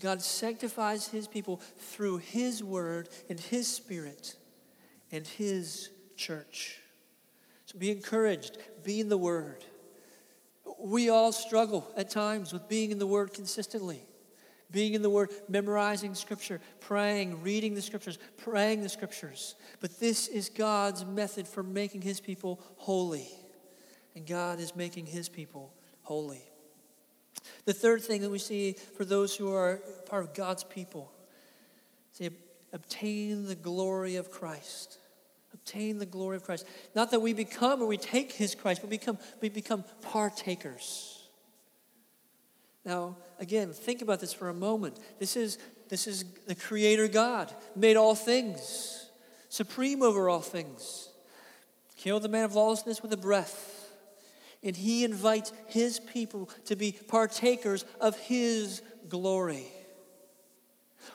God 0.00 0.22
sanctifies 0.22 1.08
His 1.08 1.28
people 1.28 1.60
through 1.78 2.18
His 2.18 2.64
Word 2.64 3.08
and 3.28 3.38
His 3.38 3.68
Spirit 3.68 4.34
and 5.12 5.26
His 5.26 5.90
church. 6.16 6.78
So 7.66 7.78
be 7.78 7.90
encouraged, 7.90 8.58
be 8.82 9.00
in 9.00 9.08
the 9.08 9.18
Word. 9.18 9.64
We 10.78 11.10
all 11.10 11.32
struggle 11.32 11.86
at 11.96 12.10
times 12.10 12.52
with 12.52 12.68
being 12.68 12.90
in 12.90 12.98
the 12.98 13.06
Word 13.06 13.34
consistently. 13.34 14.02
Being 14.70 14.94
in 14.94 15.02
the 15.02 15.10
Word, 15.10 15.30
memorizing 15.48 16.14
Scripture, 16.14 16.60
praying, 16.78 17.42
reading 17.42 17.74
the 17.74 17.82
Scriptures, 17.82 18.18
praying 18.36 18.82
the 18.82 18.88
Scriptures. 18.88 19.56
But 19.80 19.98
this 19.98 20.28
is 20.28 20.48
God's 20.48 21.04
method 21.04 21.48
for 21.48 21.62
making 21.62 22.02
His 22.02 22.20
people 22.20 22.60
holy. 22.76 23.28
And 24.14 24.26
God 24.26 24.60
is 24.60 24.76
making 24.76 25.06
His 25.06 25.28
people 25.28 25.74
holy. 26.02 26.49
The 27.64 27.72
third 27.72 28.02
thing 28.02 28.20
that 28.22 28.30
we 28.30 28.38
see 28.38 28.72
for 28.96 29.04
those 29.04 29.36
who 29.36 29.52
are 29.52 29.80
part 30.06 30.24
of 30.24 30.34
God's 30.34 30.64
people, 30.64 31.12
they 32.18 32.30
obtain 32.72 33.46
the 33.46 33.54
glory 33.54 34.16
of 34.16 34.30
Christ 34.30 34.98
obtain 35.52 35.98
the 35.98 36.06
glory 36.06 36.36
of 36.36 36.44
Christ. 36.44 36.66
Not 36.94 37.10
that 37.10 37.20
we 37.20 37.32
become 37.32 37.82
or 37.82 37.86
we 37.86 37.96
take 37.96 38.32
his 38.32 38.54
Christ, 38.54 38.80
but 38.80 38.90
become, 38.90 39.18
we 39.40 39.48
become 39.48 39.84
partakers. 40.02 41.28
Now, 42.84 43.16
again, 43.38 43.72
think 43.72 44.02
about 44.02 44.20
this 44.20 44.32
for 44.32 44.48
a 44.48 44.54
moment. 44.54 44.98
This 45.18 45.36
is, 45.36 45.58
this 45.88 46.06
is 46.06 46.24
the 46.46 46.54
Creator 46.54 47.08
God, 47.08 47.52
made 47.76 47.96
all 47.96 48.14
things, 48.14 49.10
supreme 49.48 50.02
over 50.02 50.28
all 50.28 50.40
things. 50.40 51.08
Killed 51.96 52.22
the 52.22 52.28
man 52.28 52.44
of 52.44 52.54
lawlessness 52.54 53.02
with 53.02 53.12
a 53.12 53.18
breath. 53.18 53.79
And 54.62 54.76
he 54.76 55.04
invites 55.04 55.52
his 55.68 55.98
people 55.98 56.50
to 56.66 56.76
be 56.76 56.92
partakers 56.92 57.84
of 58.00 58.18
his 58.18 58.82
glory. 59.08 59.66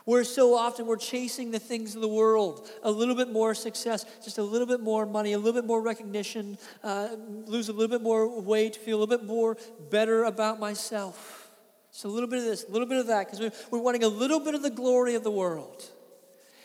Where 0.06 0.24
so 0.24 0.56
often 0.56 0.88
we're 0.88 0.98
chasing 0.98 1.52
the 1.52 1.60
things 1.60 1.96
of 1.96 2.02
the 2.02 2.08
world, 2.08 2.68
a 2.84 2.92
little 2.92 3.16
bit 3.16 3.32
more 3.32 3.54
success, 3.56 4.06
just 4.24 4.38
a 4.38 4.44
little 4.44 4.68
bit 4.68 4.80
more 4.80 5.06
money, 5.06 5.34
a 5.34 5.38
little 5.38 5.54
bit 5.54 5.66
more 5.66 5.82
recognition, 5.82 6.58
uh, 6.84 7.10
lose 7.46 7.70
a 7.70 7.74
little 7.74 7.88
bit 7.88 8.02
more 8.02 8.42
weight, 8.42 8.76
feel 8.76 8.98
a 8.98 9.00
little 9.00 9.18
bit 9.18 9.26
more 9.26 9.58
better 9.90 10.24
about 10.24 10.60
myself. 10.60 11.52
Just 11.92 12.06
a 12.06 12.08
little 12.08 12.30
bit 12.30 12.40
of 12.40 12.46
this, 12.46 12.66
a 12.68 12.72
little 12.72 12.88
bit 12.88 12.98
of 12.98 13.08
that, 13.08 13.26
because 13.26 13.40
we're, 13.40 13.52
we're 13.72 13.84
wanting 13.84 14.04
a 14.04 14.08
little 14.08 14.40
bit 14.40 14.54
of 14.54 14.62
the 14.62 14.70
glory 14.70 15.16
of 15.16 15.24
the 15.24 15.32
world. 15.32 15.90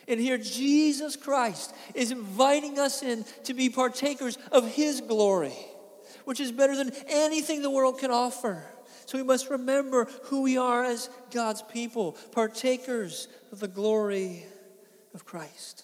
And 0.09 0.19
here, 0.19 0.39
Jesus 0.39 1.15
Christ 1.15 1.75
is 1.95 2.11
inviting 2.11 2.79
us 2.79 3.03
in 3.03 3.25
to 3.45 3.55
be 3.55 3.69
partakers 3.69 4.39
of 4.51 4.67
His 4.67 5.01
glory, 5.01 5.55
which 6.31 6.39
is 6.39 6.53
better 6.53 6.77
than 6.77 6.93
anything 7.09 7.61
the 7.61 7.69
world 7.69 7.99
can 7.99 8.13
offer. 8.13 8.63
So 9.05 9.19
we 9.19 9.25
must 9.25 9.51
remember 9.51 10.07
who 10.27 10.43
we 10.43 10.57
are 10.57 10.85
as 10.85 11.11
God's 11.33 11.61
people, 11.61 12.13
partakers 12.31 13.27
of 13.51 13.59
the 13.59 13.67
glory 13.67 14.47
of 15.13 15.25
Christ. 15.25 15.83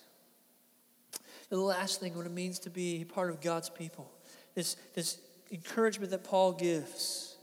The 1.49 1.57
last 1.57 1.99
thing, 1.99 2.15
what 2.17 2.27
it 2.27 2.33
means 2.33 2.61
to 2.61 2.71
be 2.71 3.05
part 3.05 3.31
of 3.31 3.41
God's 3.41 3.69
people, 3.69 4.09
this, 4.55 4.77
this 4.95 5.19
encouragement 5.51 6.13
that 6.13 6.23
Paul 6.23 6.53
gives 6.53 7.35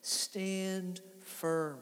stand 0.00 1.00
firm. 1.20 1.78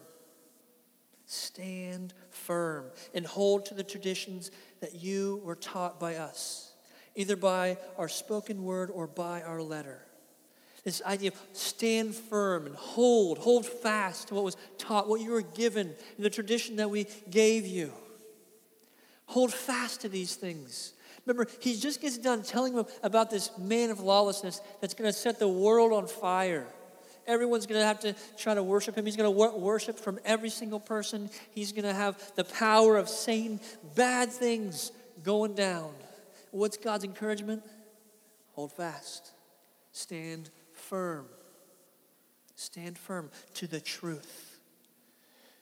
Stand 1.25 2.13
firm 2.29 2.91
and 3.15 3.25
hold 3.25 3.65
to 3.65 3.75
the 3.75 3.83
traditions 3.83 4.51
that 4.81 4.95
you 4.95 5.41
were 5.43 5.57
taught 5.57 5.99
by 5.99 6.17
us, 6.17 6.75
either 7.15 7.35
by 7.35 7.79
our 7.97 8.11
spoken 8.11 8.63
word 8.63 8.91
or 8.93 9.07
by 9.07 9.41
our 9.41 9.63
letter. 9.63 10.03
This 10.85 11.03
idea 11.05 11.31
of 11.31 11.41
stand 11.53 12.15
firm 12.15 12.67
and 12.67 12.75
hold, 12.75 13.39
hold 13.39 13.67
fast 13.67 14.29
to 14.29 14.35
what 14.35 14.45
was 14.45 14.57
taught, 14.79 15.09
what 15.09 15.21
you 15.21 15.31
were 15.31 15.43
given, 15.43 15.95
in 16.17 16.23
the 16.23 16.31
tradition 16.31 16.77
that 16.77 16.91
we 16.91 17.07
gave 17.29 17.67
you. 17.67 17.93
Hold 19.27 19.53
fast 19.53 20.01
to 20.01 20.09
these 20.09 20.35
things. 20.35 20.95
Remember, 21.27 21.51
he 21.61 21.77
just 21.77 22.01
gets 22.01 22.19
done 22.19 22.43
telling 22.43 22.75
them 22.75 22.87
about 23.03 23.31
this 23.31 23.51
man 23.59 23.91
of 23.91 24.01
lawlessness 24.01 24.61
that's 24.81 24.95
going 24.95 25.09
to 25.09 25.17
set 25.17 25.39
the 25.39 25.49
world 25.49 25.93
on 25.93 26.07
fire. 26.07 26.67
Everyone's 27.27 27.67
going 27.67 27.81
to 27.81 27.87
have 27.87 28.01
to 28.01 28.15
try 28.39 28.55
to 28.55 28.63
worship 28.63 28.97
him. 28.97 29.05
He's 29.05 29.17
going 29.17 29.33
to 29.33 29.59
worship 29.59 29.99
from 29.99 30.19
every 30.25 30.49
single 30.49 30.81
person. 30.81 31.31
He's 31.53 31.73
going 31.73 31.85
to 31.85 31.93
have 31.93 32.19
the 32.35 32.45
power 32.45 32.97
of 32.97 33.09
saying 33.09 33.61
bad 33.95 34.33
things 34.33 34.91
going 35.23 35.55
down. 35.55 35.93
What's 36.51 36.79
God's 36.79 37.05
encouragement? 37.05 37.63
Hold 38.55 38.73
fast. 38.73 39.31
Stand 39.93 40.51
firm. 40.91 41.27
Stand 42.57 42.99
firm 42.99 43.31
to 43.55 43.69
the 43.69 43.81
truth. 43.81 44.59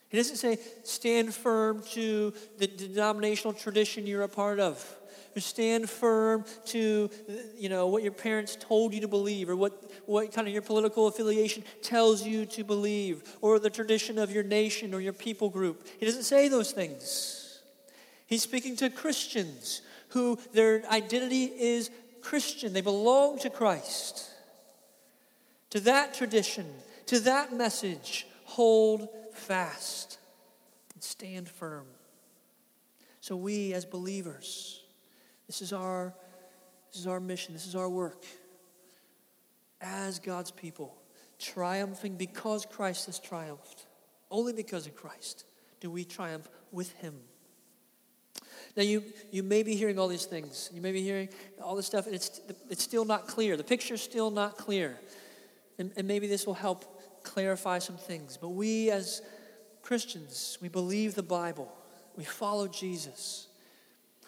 He 0.09 0.17
doesn't 0.17 0.37
say 0.37 0.59
stand 0.85 1.35
firm 1.35 1.83
to 1.91 2.33
the 2.57 2.67
denominational 2.67 3.53
tradition 3.53 4.07
you're 4.07 4.23
a 4.23 4.29
part 4.29 4.59
of. 4.59 4.83
Or 5.37 5.41
stand 5.41 5.91
firm 5.91 6.47
to 6.67 7.11
you 7.59 7.69
know 7.69 7.89
what 7.89 8.03
your 8.03 8.13
parents 8.13 8.57
told 8.59 8.95
you 8.95 9.03
to 9.03 9.09
believe 9.09 9.51
or 9.51 9.55
what, 9.55 9.93
what 10.07 10.33
kind 10.33 10.49
of 10.49 10.55
your 10.55 10.63
political 10.63 11.07
affiliation 11.07 11.63
tells 11.83 12.27
you 12.27 12.47
to 12.47 12.65
believe 12.65 13.23
or 13.43 13.59
the 13.59 13.69
tradition 13.69 14.19
of 14.19 14.31
your 14.33 14.43
nation 14.43 14.95
or 14.95 15.01
your 15.01 15.13
people 15.13 15.51
group. 15.51 15.87
He 16.01 16.07
doesn't 16.07 16.23
say 16.23 16.49
those 16.49 16.73
things. 16.73 17.61
He's 18.27 18.43
speaking 18.43 18.77
to 18.77 18.89
Christians 18.89 19.83
who 20.09 20.39
their 20.55 20.83
identity 20.91 21.45
is 21.45 21.91
Christian. 22.23 22.73
They 22.73 22.81
belong 22.81 23.39
to 23.41 23.51
Christ 23.51 24.29
to 25.71 25.81
that 25.81 26.15
tradition, 26.15 26.67
to 27.07 27.21
that 27.21 27.53
message, 27.53 28.27
hold 28.45 29.09
fast 29.33 30.19
and 30.95 31.03
stand 31.03 31.49
firm. 31.49 31.87
So 33.21 33.37
we 33.37 33.75
as 33.75 33.85
believers, 33.85 34.83
this 35.47 35.63
is 35.63 35.73
our 35.73 36.15
this 36.91 37.01
is 37.01 37.07
our 37.07 37.21
mission, 37.21 37.53
this 37.53 37.67
is 37.67 37.75
our 37.75 37.89
work 37.89 38.25
as 39.81 40.19
God's 40.19 40.51
people, 40.51 40.97
triumphing 41.39 42.17
because 42.17 42.67
Christ 42.67 43.07
has 43.07 43.19
triumphed. 43.19 43.87
Only 44.31 44.53
because 44.53 44.87
of 44.87 44.95
Christ 44.95 45.45
do 45.81 45.91
we 45.91 46.05
triumph 46.05 46.49
with 46.73 46.93
him. 46.95 47.15
Now, 48.77 48.83
you, 48.83 49.03
you 49.31 49.43
may 49.43 49.63
be 49.63 49.75
hearing 49.75 49.99
all 49.99 50.09
these 50.09 50.27
things. 50.27 50.71
You 50.73 50.81
may 50.81 50.93
be 50.93 51.03
hearing 51.03 51.29
all 51.63 51.75
this 51.75 51.87
stuff, 51.87 52.07
and 52.07 52.15
it's, 52.15 52.41
it's 52.69 52.83
still 52.83 53.05
not 53.05 53.27
clear. 53.27 53.57
The 53.57 53.65
picture's 53.65 54.03
still 54.03 54.31
not 54.31 54.57
clear. 54.57 54.99
And, 55.79 55.93
and 55.97 56.09
maybe 56.09 56.27
this 56.27 56.47
will 56.47 56.55
help 56.55 57.23
clarify 57.23 57.79
some 57.79 57.97
things. 57.97 58.37
But 58.37 58.51
we, 58.51 58.91
as 58.91 59.23
Christians, 59.83 60.59
we 60.61 60.69
believe 60.69 61.15
the 61.15 61.23
Bible, 61.23 61.73
we 62.17 62.25
follow 62.25 62.69
Jesus. 62.69 63.47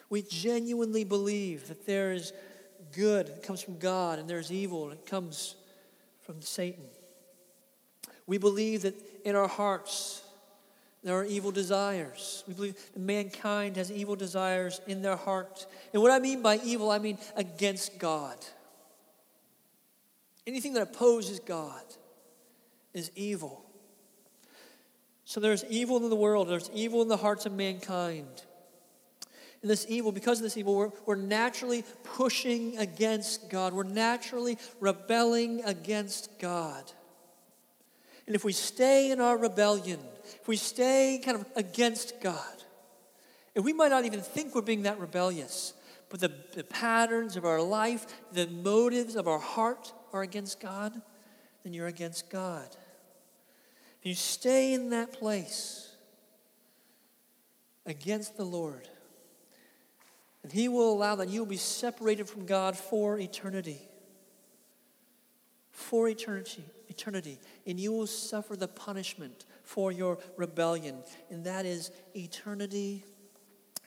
We 0.09 0.23
genuinely 0.23 1.05
believe 1.05 1.69
that 1.69 1.87
there 1.87 2.13
is 2.13 2.33
good 2.93 3.29
that 3.29 3.43
comes 3.43 3.63
from 3.63 3.79
God 3.79 4.19
and 4.19 4.29
there's 4.29 4.51
evil 4.51 4.89
that 4.89 5.07
comes 5.07 5.57
from 6.23 6.43
Satan. 6.43 6.85
We 8.27 8.39
believe 8.39 8.83
that 8.83 8.95
in 9.25 9.37
our 9.37 9.49
hearts 9.49 10.23
there 11.03 11.15
are 11.15 11.25
evil 11.25 11.51
desires. 11.51 12.45
We 12.47 12.55
believe 12.55 12.75
that 12.93 13.01
mankind 13.01 13.77
has 13.77 13.91
evil 13.91 14.17
desires 14.17 14.81
in 14.87 15.03
their 15.03 15.17
heart. 15.17 15.67
And 15.93 16.03
what 16.03 16.11
I 16.11 16.19
mean 16.19 16.43
by 16.43 16.61
evil, 16.63 16.91
I 16.91 16.99
mean 16.99 17.19
against 17.37 17.99
God. 17.99 18.37
Anything 20.47 20.75
that 20.75 20.83
opposes 20.83 21.41
God 21.41 21.83
is 22.93 23.11
evil. 23.15 23.65
So 25.25 25.39
there's 25.39 25.65
evil 25.67 25.97
in 25.99 26.11
the 26.11 26.17
world, 26.17 26.49
there's 26.49 26.71
evil 26.75 27.03
in 27.03 27.09
the 27.09 27.17
hearts 27.17 27.47
of 27.47 27.53
mankind. 27.53 28.43
And 29.63 29.71
this 29.71 29.87
evil, 29.89 30.11
because 30.11 30.39
of 30.39 30.43
this 30.43 30.57
evil, 30.57 30.75
we're, 30.75 30.91
we're 31.05 31.17
naturally 31.17 31.85
pushing 32.03 32.79
against 32.79 33.51
God. 33.51 33.75
We're 33.75 33.83
naturally 33.85 34.57
rebelling 34.81 35.63
against 35.65 36.39
God. 36.39 36.91
And 38.27 38.35
if 38.35 38.43
we 38.43 38.53
stay 38.53 39.11
in 39.11 39.21
our 39.21 39.37
rebellion, 39.37 40.01
if 40.41 40.49
we 40.49 40.57
stay 40.57 41.21
kind 41.23 41.37
of 41.37 41.47
against 41.57 42.21
God, 42.23 42.41
and 43.55 43.65
we 43.65 43.73
might 43.73 43.89
not 43.89 44.05
even 44.05 44.21
think 44.21 44.55
we're 44.55 44.63
being 44.63 44.83
that 44.83 44.99
rebellious, 44.99 45.75
but 46.09 46.21
the, 46.21 46.33
the 46.55 46.65
patterns 46.65 47.37
of 47.37 47.45
our 47.45 47.61
life, 47.61 48.07
the 48.33 48.47
motives 48.47 49.15
of 49.15 49.29
our 49.29 49.39
heart, 49.39 49.93
are 50.13 50.23
against 50.23 50.61
God, 50.61 51.01
then 51.63 51.73
you're 51.73 51.87
against 51.87 52.31
God. 52.31 52.69
If 54.01 54.07
you 54.07 54.15
stay 54.15 54.73
in 54.73 54.91
that 54.91 55.13
place 55.13 55.95
against 57.87 58.37
the 58.37 58.45
Lord, 58.45 58.89
and 60.43 60.51
He 60.51 60.69
will 60.69 60.93
allow 60.93 61.17
that 61.17 61.29
you 61.29 61.41
will 61.41 61.47
be 61.47 61.57
separated 61.57 62.29
from 62.29 62.47
God 62.47 62.77
for 62.77 63.19
eternity. 63.19 63.79
For 65.71 66.09
eternity, 66.09 66.65
eternity. 66.89 67.39
And 67.67 67.79
you 67.79 67.93
will 67.93 68.07
suffer 68.07 68.57
the 68.57 68.69
punishment 68.69 69.45
for 69.65 69.93
your 69.93 70.19
rebellion, 70.37 71.03
and 71.31 71.45
that 71.45 71.67
is 71.67 71.91
eternity 72.17 73.05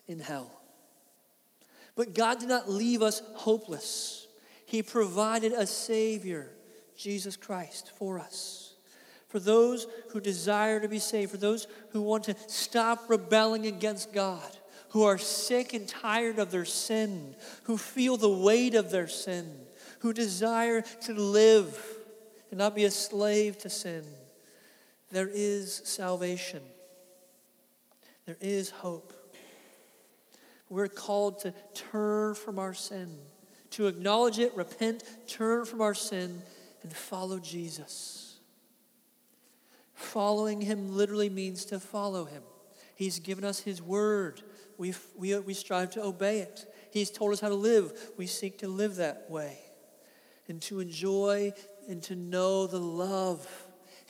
in 0.08 0.20
hell. 0.20 0.62
But 1.96 2.14
God 2.14 2.40
did 2.40 2.50
not 2.50 2.70
leave 2.70 3.02
us 3.02 3.22
hopeless. 3.34 4.23
He 4.74 4.82
provided 4.82 5.54
a 5.54 5.68
Savior, 5.68 6.50
Jesus 6.98 7.38
Christ, 7.38 7.92
for 7.96 8.18
us. 8.18 8.74
For 9.28 9.38
those 9.38 9.86
who 10.10 10.20
desire 10.20 10.80
to 10.80 10.88
be 10.88 10.98
saved, 10.98 11.30
for 11.30 11.38
those 11.38 11.68
who 11.92 12.02
want 12.02 12.24
to 12.24 12.36
stop 12.48 13.08
rebelling 13.08 13.68
against 13.68 14.14
God, 14.14 14.50
who 14.90 15.04
are 15.04 15.20
sick 15.20 15.76
and 15.76 15.88
tired 15.88 16.40
of 16.40 16.50
their 16.50 16.66
sin, 16.66 17.36
who 17.66 17.78
feel 17.78 18.18
the 18.18 18.28
weight 18.28 18.74
of 18.74 18.90
their 18.90 19.08
sin, 19.08 19.48
who 20.00 20.12
desire 20.12 20.82
to 20.82 21.14
live 21.14 21.80
and 22.50 22.58
not 22.58 22.74
be 22.74 22.86
a 22.86 22.92
slave 22.92 23.60
to 23.60 23.70
sin, 23.70 24.04
there 25.12 25.30
is 25.32 25.84
salvation. 25.86 26.64
There 28.26 28.38
is 28.42 28.72
hope. 28.72 29.14
We're 30.68 30.88
called 30.88 31.42
to 31.42 31.54
turn 31.76 32.34
from 32.34 32.58
our 32.58 32.74
sin 32.74 33.20
to 33.74 33.88
acknowledge 33.88 34.38
it, 34.38 34.56
repent, 34.56 35.04
turn 35.28 35.66
from 35.66 35.82
our 35.82 35.96
sin, 35.96 36.42
and 36.84 36.94
follow 36.94 37.40
Jesus. 37.40 38.38
Following 39.96 40.62
him 40.62 40.96
literally 40.96 41.30
means 41.30 41.66
to 41.66 41.80
follow 41.80 42.26
him. 42.26 42.44
He's 42.96 43.20
given 43.20 43.44
us 43.44 43.60
his 43.60 43.82
word. 43.82 44.42
We, 44.78 44.94
we, 45.18 45.54
strive 45.54 45.90
to 45.92 46.04
obey 46.04 46.40
it. 46.40 46.72
He's 46.92 47.10
told 47.10 47.34
us 47.34 47.40
how 47.40 47.50
to 47.50 47.56
live. 47.56 48.12
We 48.18 48.28
seek 48.28 48.60
to 48.60 48.68
live 48.68 48.98
that 48.98 49.26
way. 49.30 49.58
And 50.48 50.62
to 50.64 50.80
enjoy 50.80 51.54
and 51.90 52.02
to 52.04 52.16
know 52.16 52.68
the 52.68 52.80
love 52.80 53.48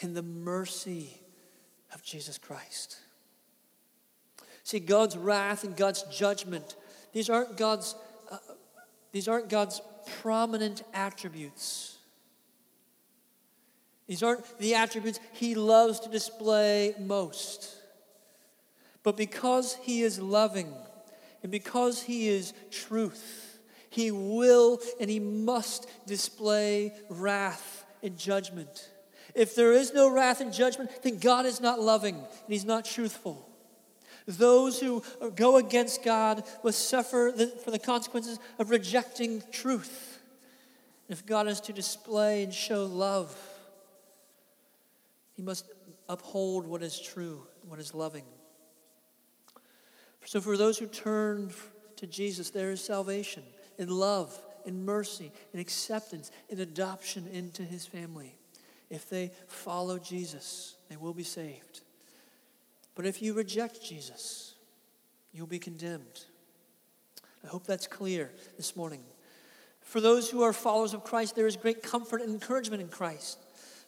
and 0.02 0.16
the 0.16 0.24
mercy 0.24 1.22
of 1.94 2.04
Jesus 2.04 2.38
Christ. 2.38 2.98
See, 4.64 4.80
God's 4.80 5.18
wrath 5.18 5.64
and 5.64 5.76
God's 5.78 6.04
judgment, 6.04 6.76
these 7.14 7.30
aren't 7.30 7.56
God's 7.56 7.96
these 9.14 9.28
aren't 9.28 9.48
God's 9.48 9.80
prominent 10.22 10.84
attributes. 10.94 11.96
These 14.08 14.24
aren't 14.24 14.58
the 14.58 14.76
attributes 14.76 15.20
he 15.32 15.56
loves 15.56 16.02
to 16.02 16.10
display 16.10 16.94
most. 17.00 17.78
But 19.04 19.16
because 19.16 19.76
he 19.76 20.02
is 20.02 20.20
loving 20.20 20.74
and 21.42 21.52
because 21.52 22.02
he 22.02 22.28
is 22.28 22.54
truth, 22.72 23.60
he 23.90 24.12
will 24.12 24.80
and 25.00 25.10
he 25.10 25.20
must 25.20 25.88
display 26.08 26.94
wrath 27.10 27.86
and 28.02 28.18
judgment. 28.18 28.90
If 29.36 29.56
there 29.56 29.74
is 29.74 29.94
no 29.94 30.12
wrath 30.12 30.42
and 30.42 30.52
judgment, 30.52 30.90
then 31.04 31.20
God 31.20 31.46
is 31.46 31.62
not 31.62 31.80
loving 31.80 32.16
and 32.16 32.50
he's 32.50 32.66
not 32.66 32.86
truthful. 32.86 33.48
Those 34.26 34.80
who 34.80 35.04
go 35.36 35.58
against 35.58 36.04
God 36.04 36.44
must 36.64 36.90
suffer 36.90 37.34
the, 37.36 37.48
for 37.48 37.72
the 37.72 37.80
consequences 37.80 38.40
of 38.58 38.70
rejecting 38.70 39.44
truth. 39.52 40.20
If 41.10 41.26
God 41.26 41.48
is 41.48 41.60
to 41.62 41.74
display 41.74 42.44
and 42.44 42.54
show 42.54 42.86
love, 42.86 43.36
he 45.36 45.42
must 45.42 45.66
uphold 46.08 46.66
what 46.66 46.82
is 46.82 47.00
true, 47.00 47.46
what 47.68 47.80
is 47.80 47.94
loving. 47.94 48.24
So, 50.26 50.40
for 50.40 50.56
those 50.56 50.78
who 50.78 50.88
turn 50.88 51.52
to 51.98 52.08
Jesus, 52.08 52.50
there 52.50 52.72
is 52.72 52.84
salvation 52.84 53.44
in 53.78 53.90
love, 53.90 54.40
in 54.66 54.86
mercy, 54.86 55.32
in 55.54 55.60
acceptance, 55.60 56.32
in 56.50 56.60
adoption 56.60 57.28
into 57.28 57.64
his 57.64 57.86
family. 57.86 58.38
If 58.90 59.10
they 59.10 59.32
follow 59.48 60.00
Jesus, 60.00 60.76
they 60.90 60.96
will 60.96 61.14
be 61.14 61.24
saved. 61.24 61.82
But 62.96 63.06
if 63.06 63.22
you 63.22 63.34
reject 63.34 63.84
Jesus, 63.84 64.56
you'll 65.32 65.48
be 65.48 65.60
condemned. 65.60 66.26
I 67.44 67.48
hope 67.48 67.66
that's 67.66 67.88
clear 67.88 68.32
this 68.58 68.76
morning. 68.76 69.02
For 69.82 70.00
those 70.00 70.30
who 70.30 70.44
are 70.44 70.54
followers 70.54 70.94
of 70.94 71.04
Christ, 71.04 71.36
there 71.36 71.48
is 71.48 71.58
great 71.58 71.84
comfort 71.84 72.22
and 72.22 72.32
encouragement 72.32 72.82
in 72.82 72.88
Christ. 72.88 73.40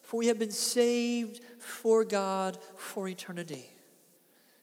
For 0.01 0.17
we 0.17 0.27
have 0.27 0.37
been 0.37 0.51
saved 0.51 1.41
for 1.57 2.03
God 2.03 2.57
for 2.75 3.07
eternity. 3.07 3.69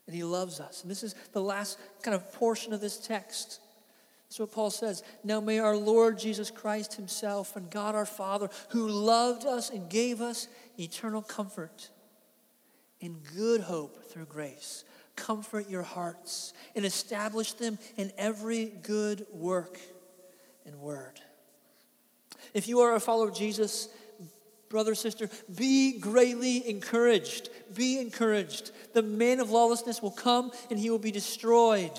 And 0.07 0.15
He 0.15 0.25
loves 0.25 0.61
us. 0.61 0.83
And 0.83 0.91
this 0.91 1.03
is 1.03 1.15
the 1.33 1.41
last 1.41 1.79
kind 2.03 2.15
of 2.15 2.33
portion 2.33 2.73
of 2.73 2.81
this 2.81 2.99
text. 2.99 3.61
That's 4.29 4.41
what 4.41 4.53
Paul 4.53 4.71
says. 4.71 5.03
Now 5.25 5.41
may 5.41 5.59
our 5.59 5.77
Lord 5.77 6.19
Jesus 6.19 6.51
Christ 6.51 6.95
Himself 6.95 7.57
and 7.57 7.71
God 7.71 7.95
our 7.95 8.07
Father, 8.07 8.51
who 8.71 8.89
loved 8.89 9.47
us 9.47 9.71
and 9.71 9.89
gave 9.89 10.21
us 10.21 10.49
eternal 10.79 11.23
comfort 11.23 11.91
in 13.03 13.19
good 13.37 13.61
hope 13.61 14.11
through 14.11 14.25
grace, 14.25 14.85
comfort 15.17 15.69
your 15.69 15.83
hearts 15.83 16.55
and 16.75 16.87
establish 16.87 17.53
them 17.53 17.79
in 17.97 18.11
every 18.17 18.67
good 18.83 19.27
work 19.33 19.79
and 20.65 20.81
word. 20.81 21.21
If 22.55 22.69
you 22.69 22.81
are 22.81 22.95
a 22.95 23.01
follower 23.01 23.29
of 23.29 23.35
Jesus, 23.35 23.89
brother, 24.69 24.95
sister, 24.95 25.29
be 25.55 25.99
greatly 25.99 26.69
encouraged. 26.69 27.51
Be 27.75 27.99
encouraged. 27.99 28.71
The 28.95 29.03
man 29.03 29.41
of 29.41 29.51
lawlessness 29.51 30.01
will 30.01 30.13
come 30.13 30.53
and 30.71 30.79
he 30.79 30.89
will 30.89 30.99
be 30.99 31.11
destroyed. 31.11 31.93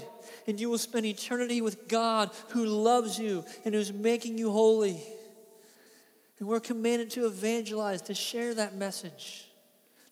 And 0.48 0.60
you 0.60 0.70
will 0.70 0.78
spend 0.78 1.06
eternity 1.06 1.62
with 1.62 1.88
God 1.88 2.32
who 2.50 2.66
loves 2.66 3.20
you 3.20 3.46
and 3.66 3.76
who's 3.76 3.94
making 3.94 4.38
you 4.38 4.52
holy. 4.52 5.02
And 6.39 6.48
we're 6.48 6.60
commanded 6.60 7.12
to 7.12 7.26
evangelize, 7.26 8.02
to 8.04 8.13
share 8.13 8.54
that 8.56 8.76
message. 8.76 9.48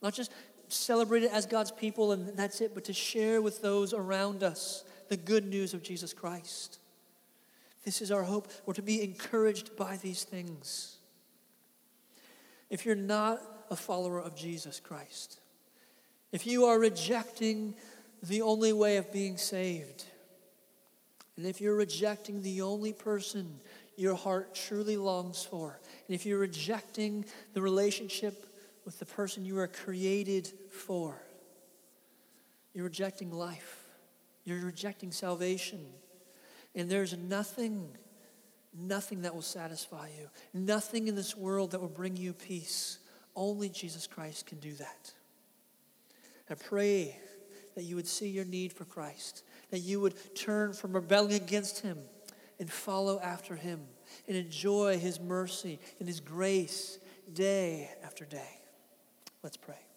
Not 0.02 0.14
just 0.14 0.32
celebrate 0.72 1.24
it 1.24 1.32
as 1.32 1.46
God's 1.46 1.72
people 1.72 2.12
and 2.12 2.38
that's 2.38 2.62
it, 2.62 2.74
but 2.74 2.86
to 2.86 2.94
share 2.94 3.42
with 3.42 3.62
those 3.62 3.94
around 3.94 4.44
us 4.44 4.84
the 5.10 5.18
good 5.18 5.46
news 5.46 5.74
of 5.74 5.84
Jesus 5.84 6.14
Christ. 6.14 6.80
This 7.84 8.02
is 8.02 8.12
our 8.12 8.24
hope. 8.24 8.52
We're 8.66 8.76
to 8.76 8.82
be 8.82 9.04
encouraged 9.04 9.76
by 9.76 9.98
these 9.98 10.24
things. 10.24 10.98
If 12.70 12.86
you're 12.86 12.96
not 12.96 13.42
a 13.70 13.76
follower 13.76 14.20
of 14.20 14.36
Jesus 14.36 14.80
Christ, 14.80 15.40
if 16.32 16.48
you 16.48 16.66
are 16.66 16.80
rejecting 16.80 17.76
the 18.24 18.42
only 18.42 18.72
way 18.72 18.98
of 18.98 19.12
being 19.12 19.38
saved, 19.38 20.06
and 21.36 21.46
if 21.46 21.60
you're 21.60 21.76
rejecting 21.76 22.42
the 22.42 22.62
only 22.62 22.94
person 22.94 23.60
your 23.98 24.16
heart 24.16 24.54
truly 24.54 24.96
longs 24.96 25.44
for, 25.44 25.80
and 26.08 26.16
if 26.16 26.26
you're 26.26 26.40
rejecting 26.40 27.26
the 27.54 27.62
relationship 27.62 28.46
with 28.86 29.00
the 29.00 29.06
person 29.06 29.44
you 29.44 29.58
are 29.60 29.68
created 29.68 30.52
for, 30.72 31.22
you're 32.74 32.86
rejecting 32.86 33.32
life, 33.32 33.84
you're 34.44 34.60
rejecting 34.60 35.12
salvation. 35.12 35.86
And 36.74 36.90
there's 36.90 37.18
nothing, 37.18 37.90
nothing 38.74 39.24
that 39.24 39.36
will 39.36 39.42
satisfy 39.42 40.08
you, 40.18 40.30
nothing 40.54 41.08
in 41.08 41.16
this 41.16 41.36
world 41.36 41.72
that 41.72 41.82
will 41.82 41.90
bring 41.90 42.16
you 42.16 42.34
peace. 42.34 43.00
Only 43.36 43.70
Jesus 43.70 44.08
Christ 44.08 44.46
can 44.46 44.60
do 44.60 44.74
that. 44.76 45.14
I 46.50 46.56
pray 46.56 47.18
that 47.76 47.84
you 47.84 47.96
would 47.96 48.08
see 48.08 48.30
your 48.30 48.46
need 48.46 48.74
for 48.74 48.86
Christ, 48.86 49.44
that 49.70 49.80
you 49.80 50.00
would 50.02 50.36
turn 50.36 50.74
from 50.74 50.94
rebelling 50.94 51.34
against 51.34 51.80
Him 51.80 51.98
and 52.60 52.70
follow 52.70 53.20
after 53.20 53.56
Him 53.56 53.82
and 54.28 54.36
enjoy 54.36 54.98
His 54.98 55.20
mercy 55.20 55.80
and 56.00 56.08
His 56.08 56.20
grace 56.20 57.00
day 57.34 57.90
after 58.04 58.26
day. 58.26 58.60
Let's 59.44 59.58
pray. 59.58 59.91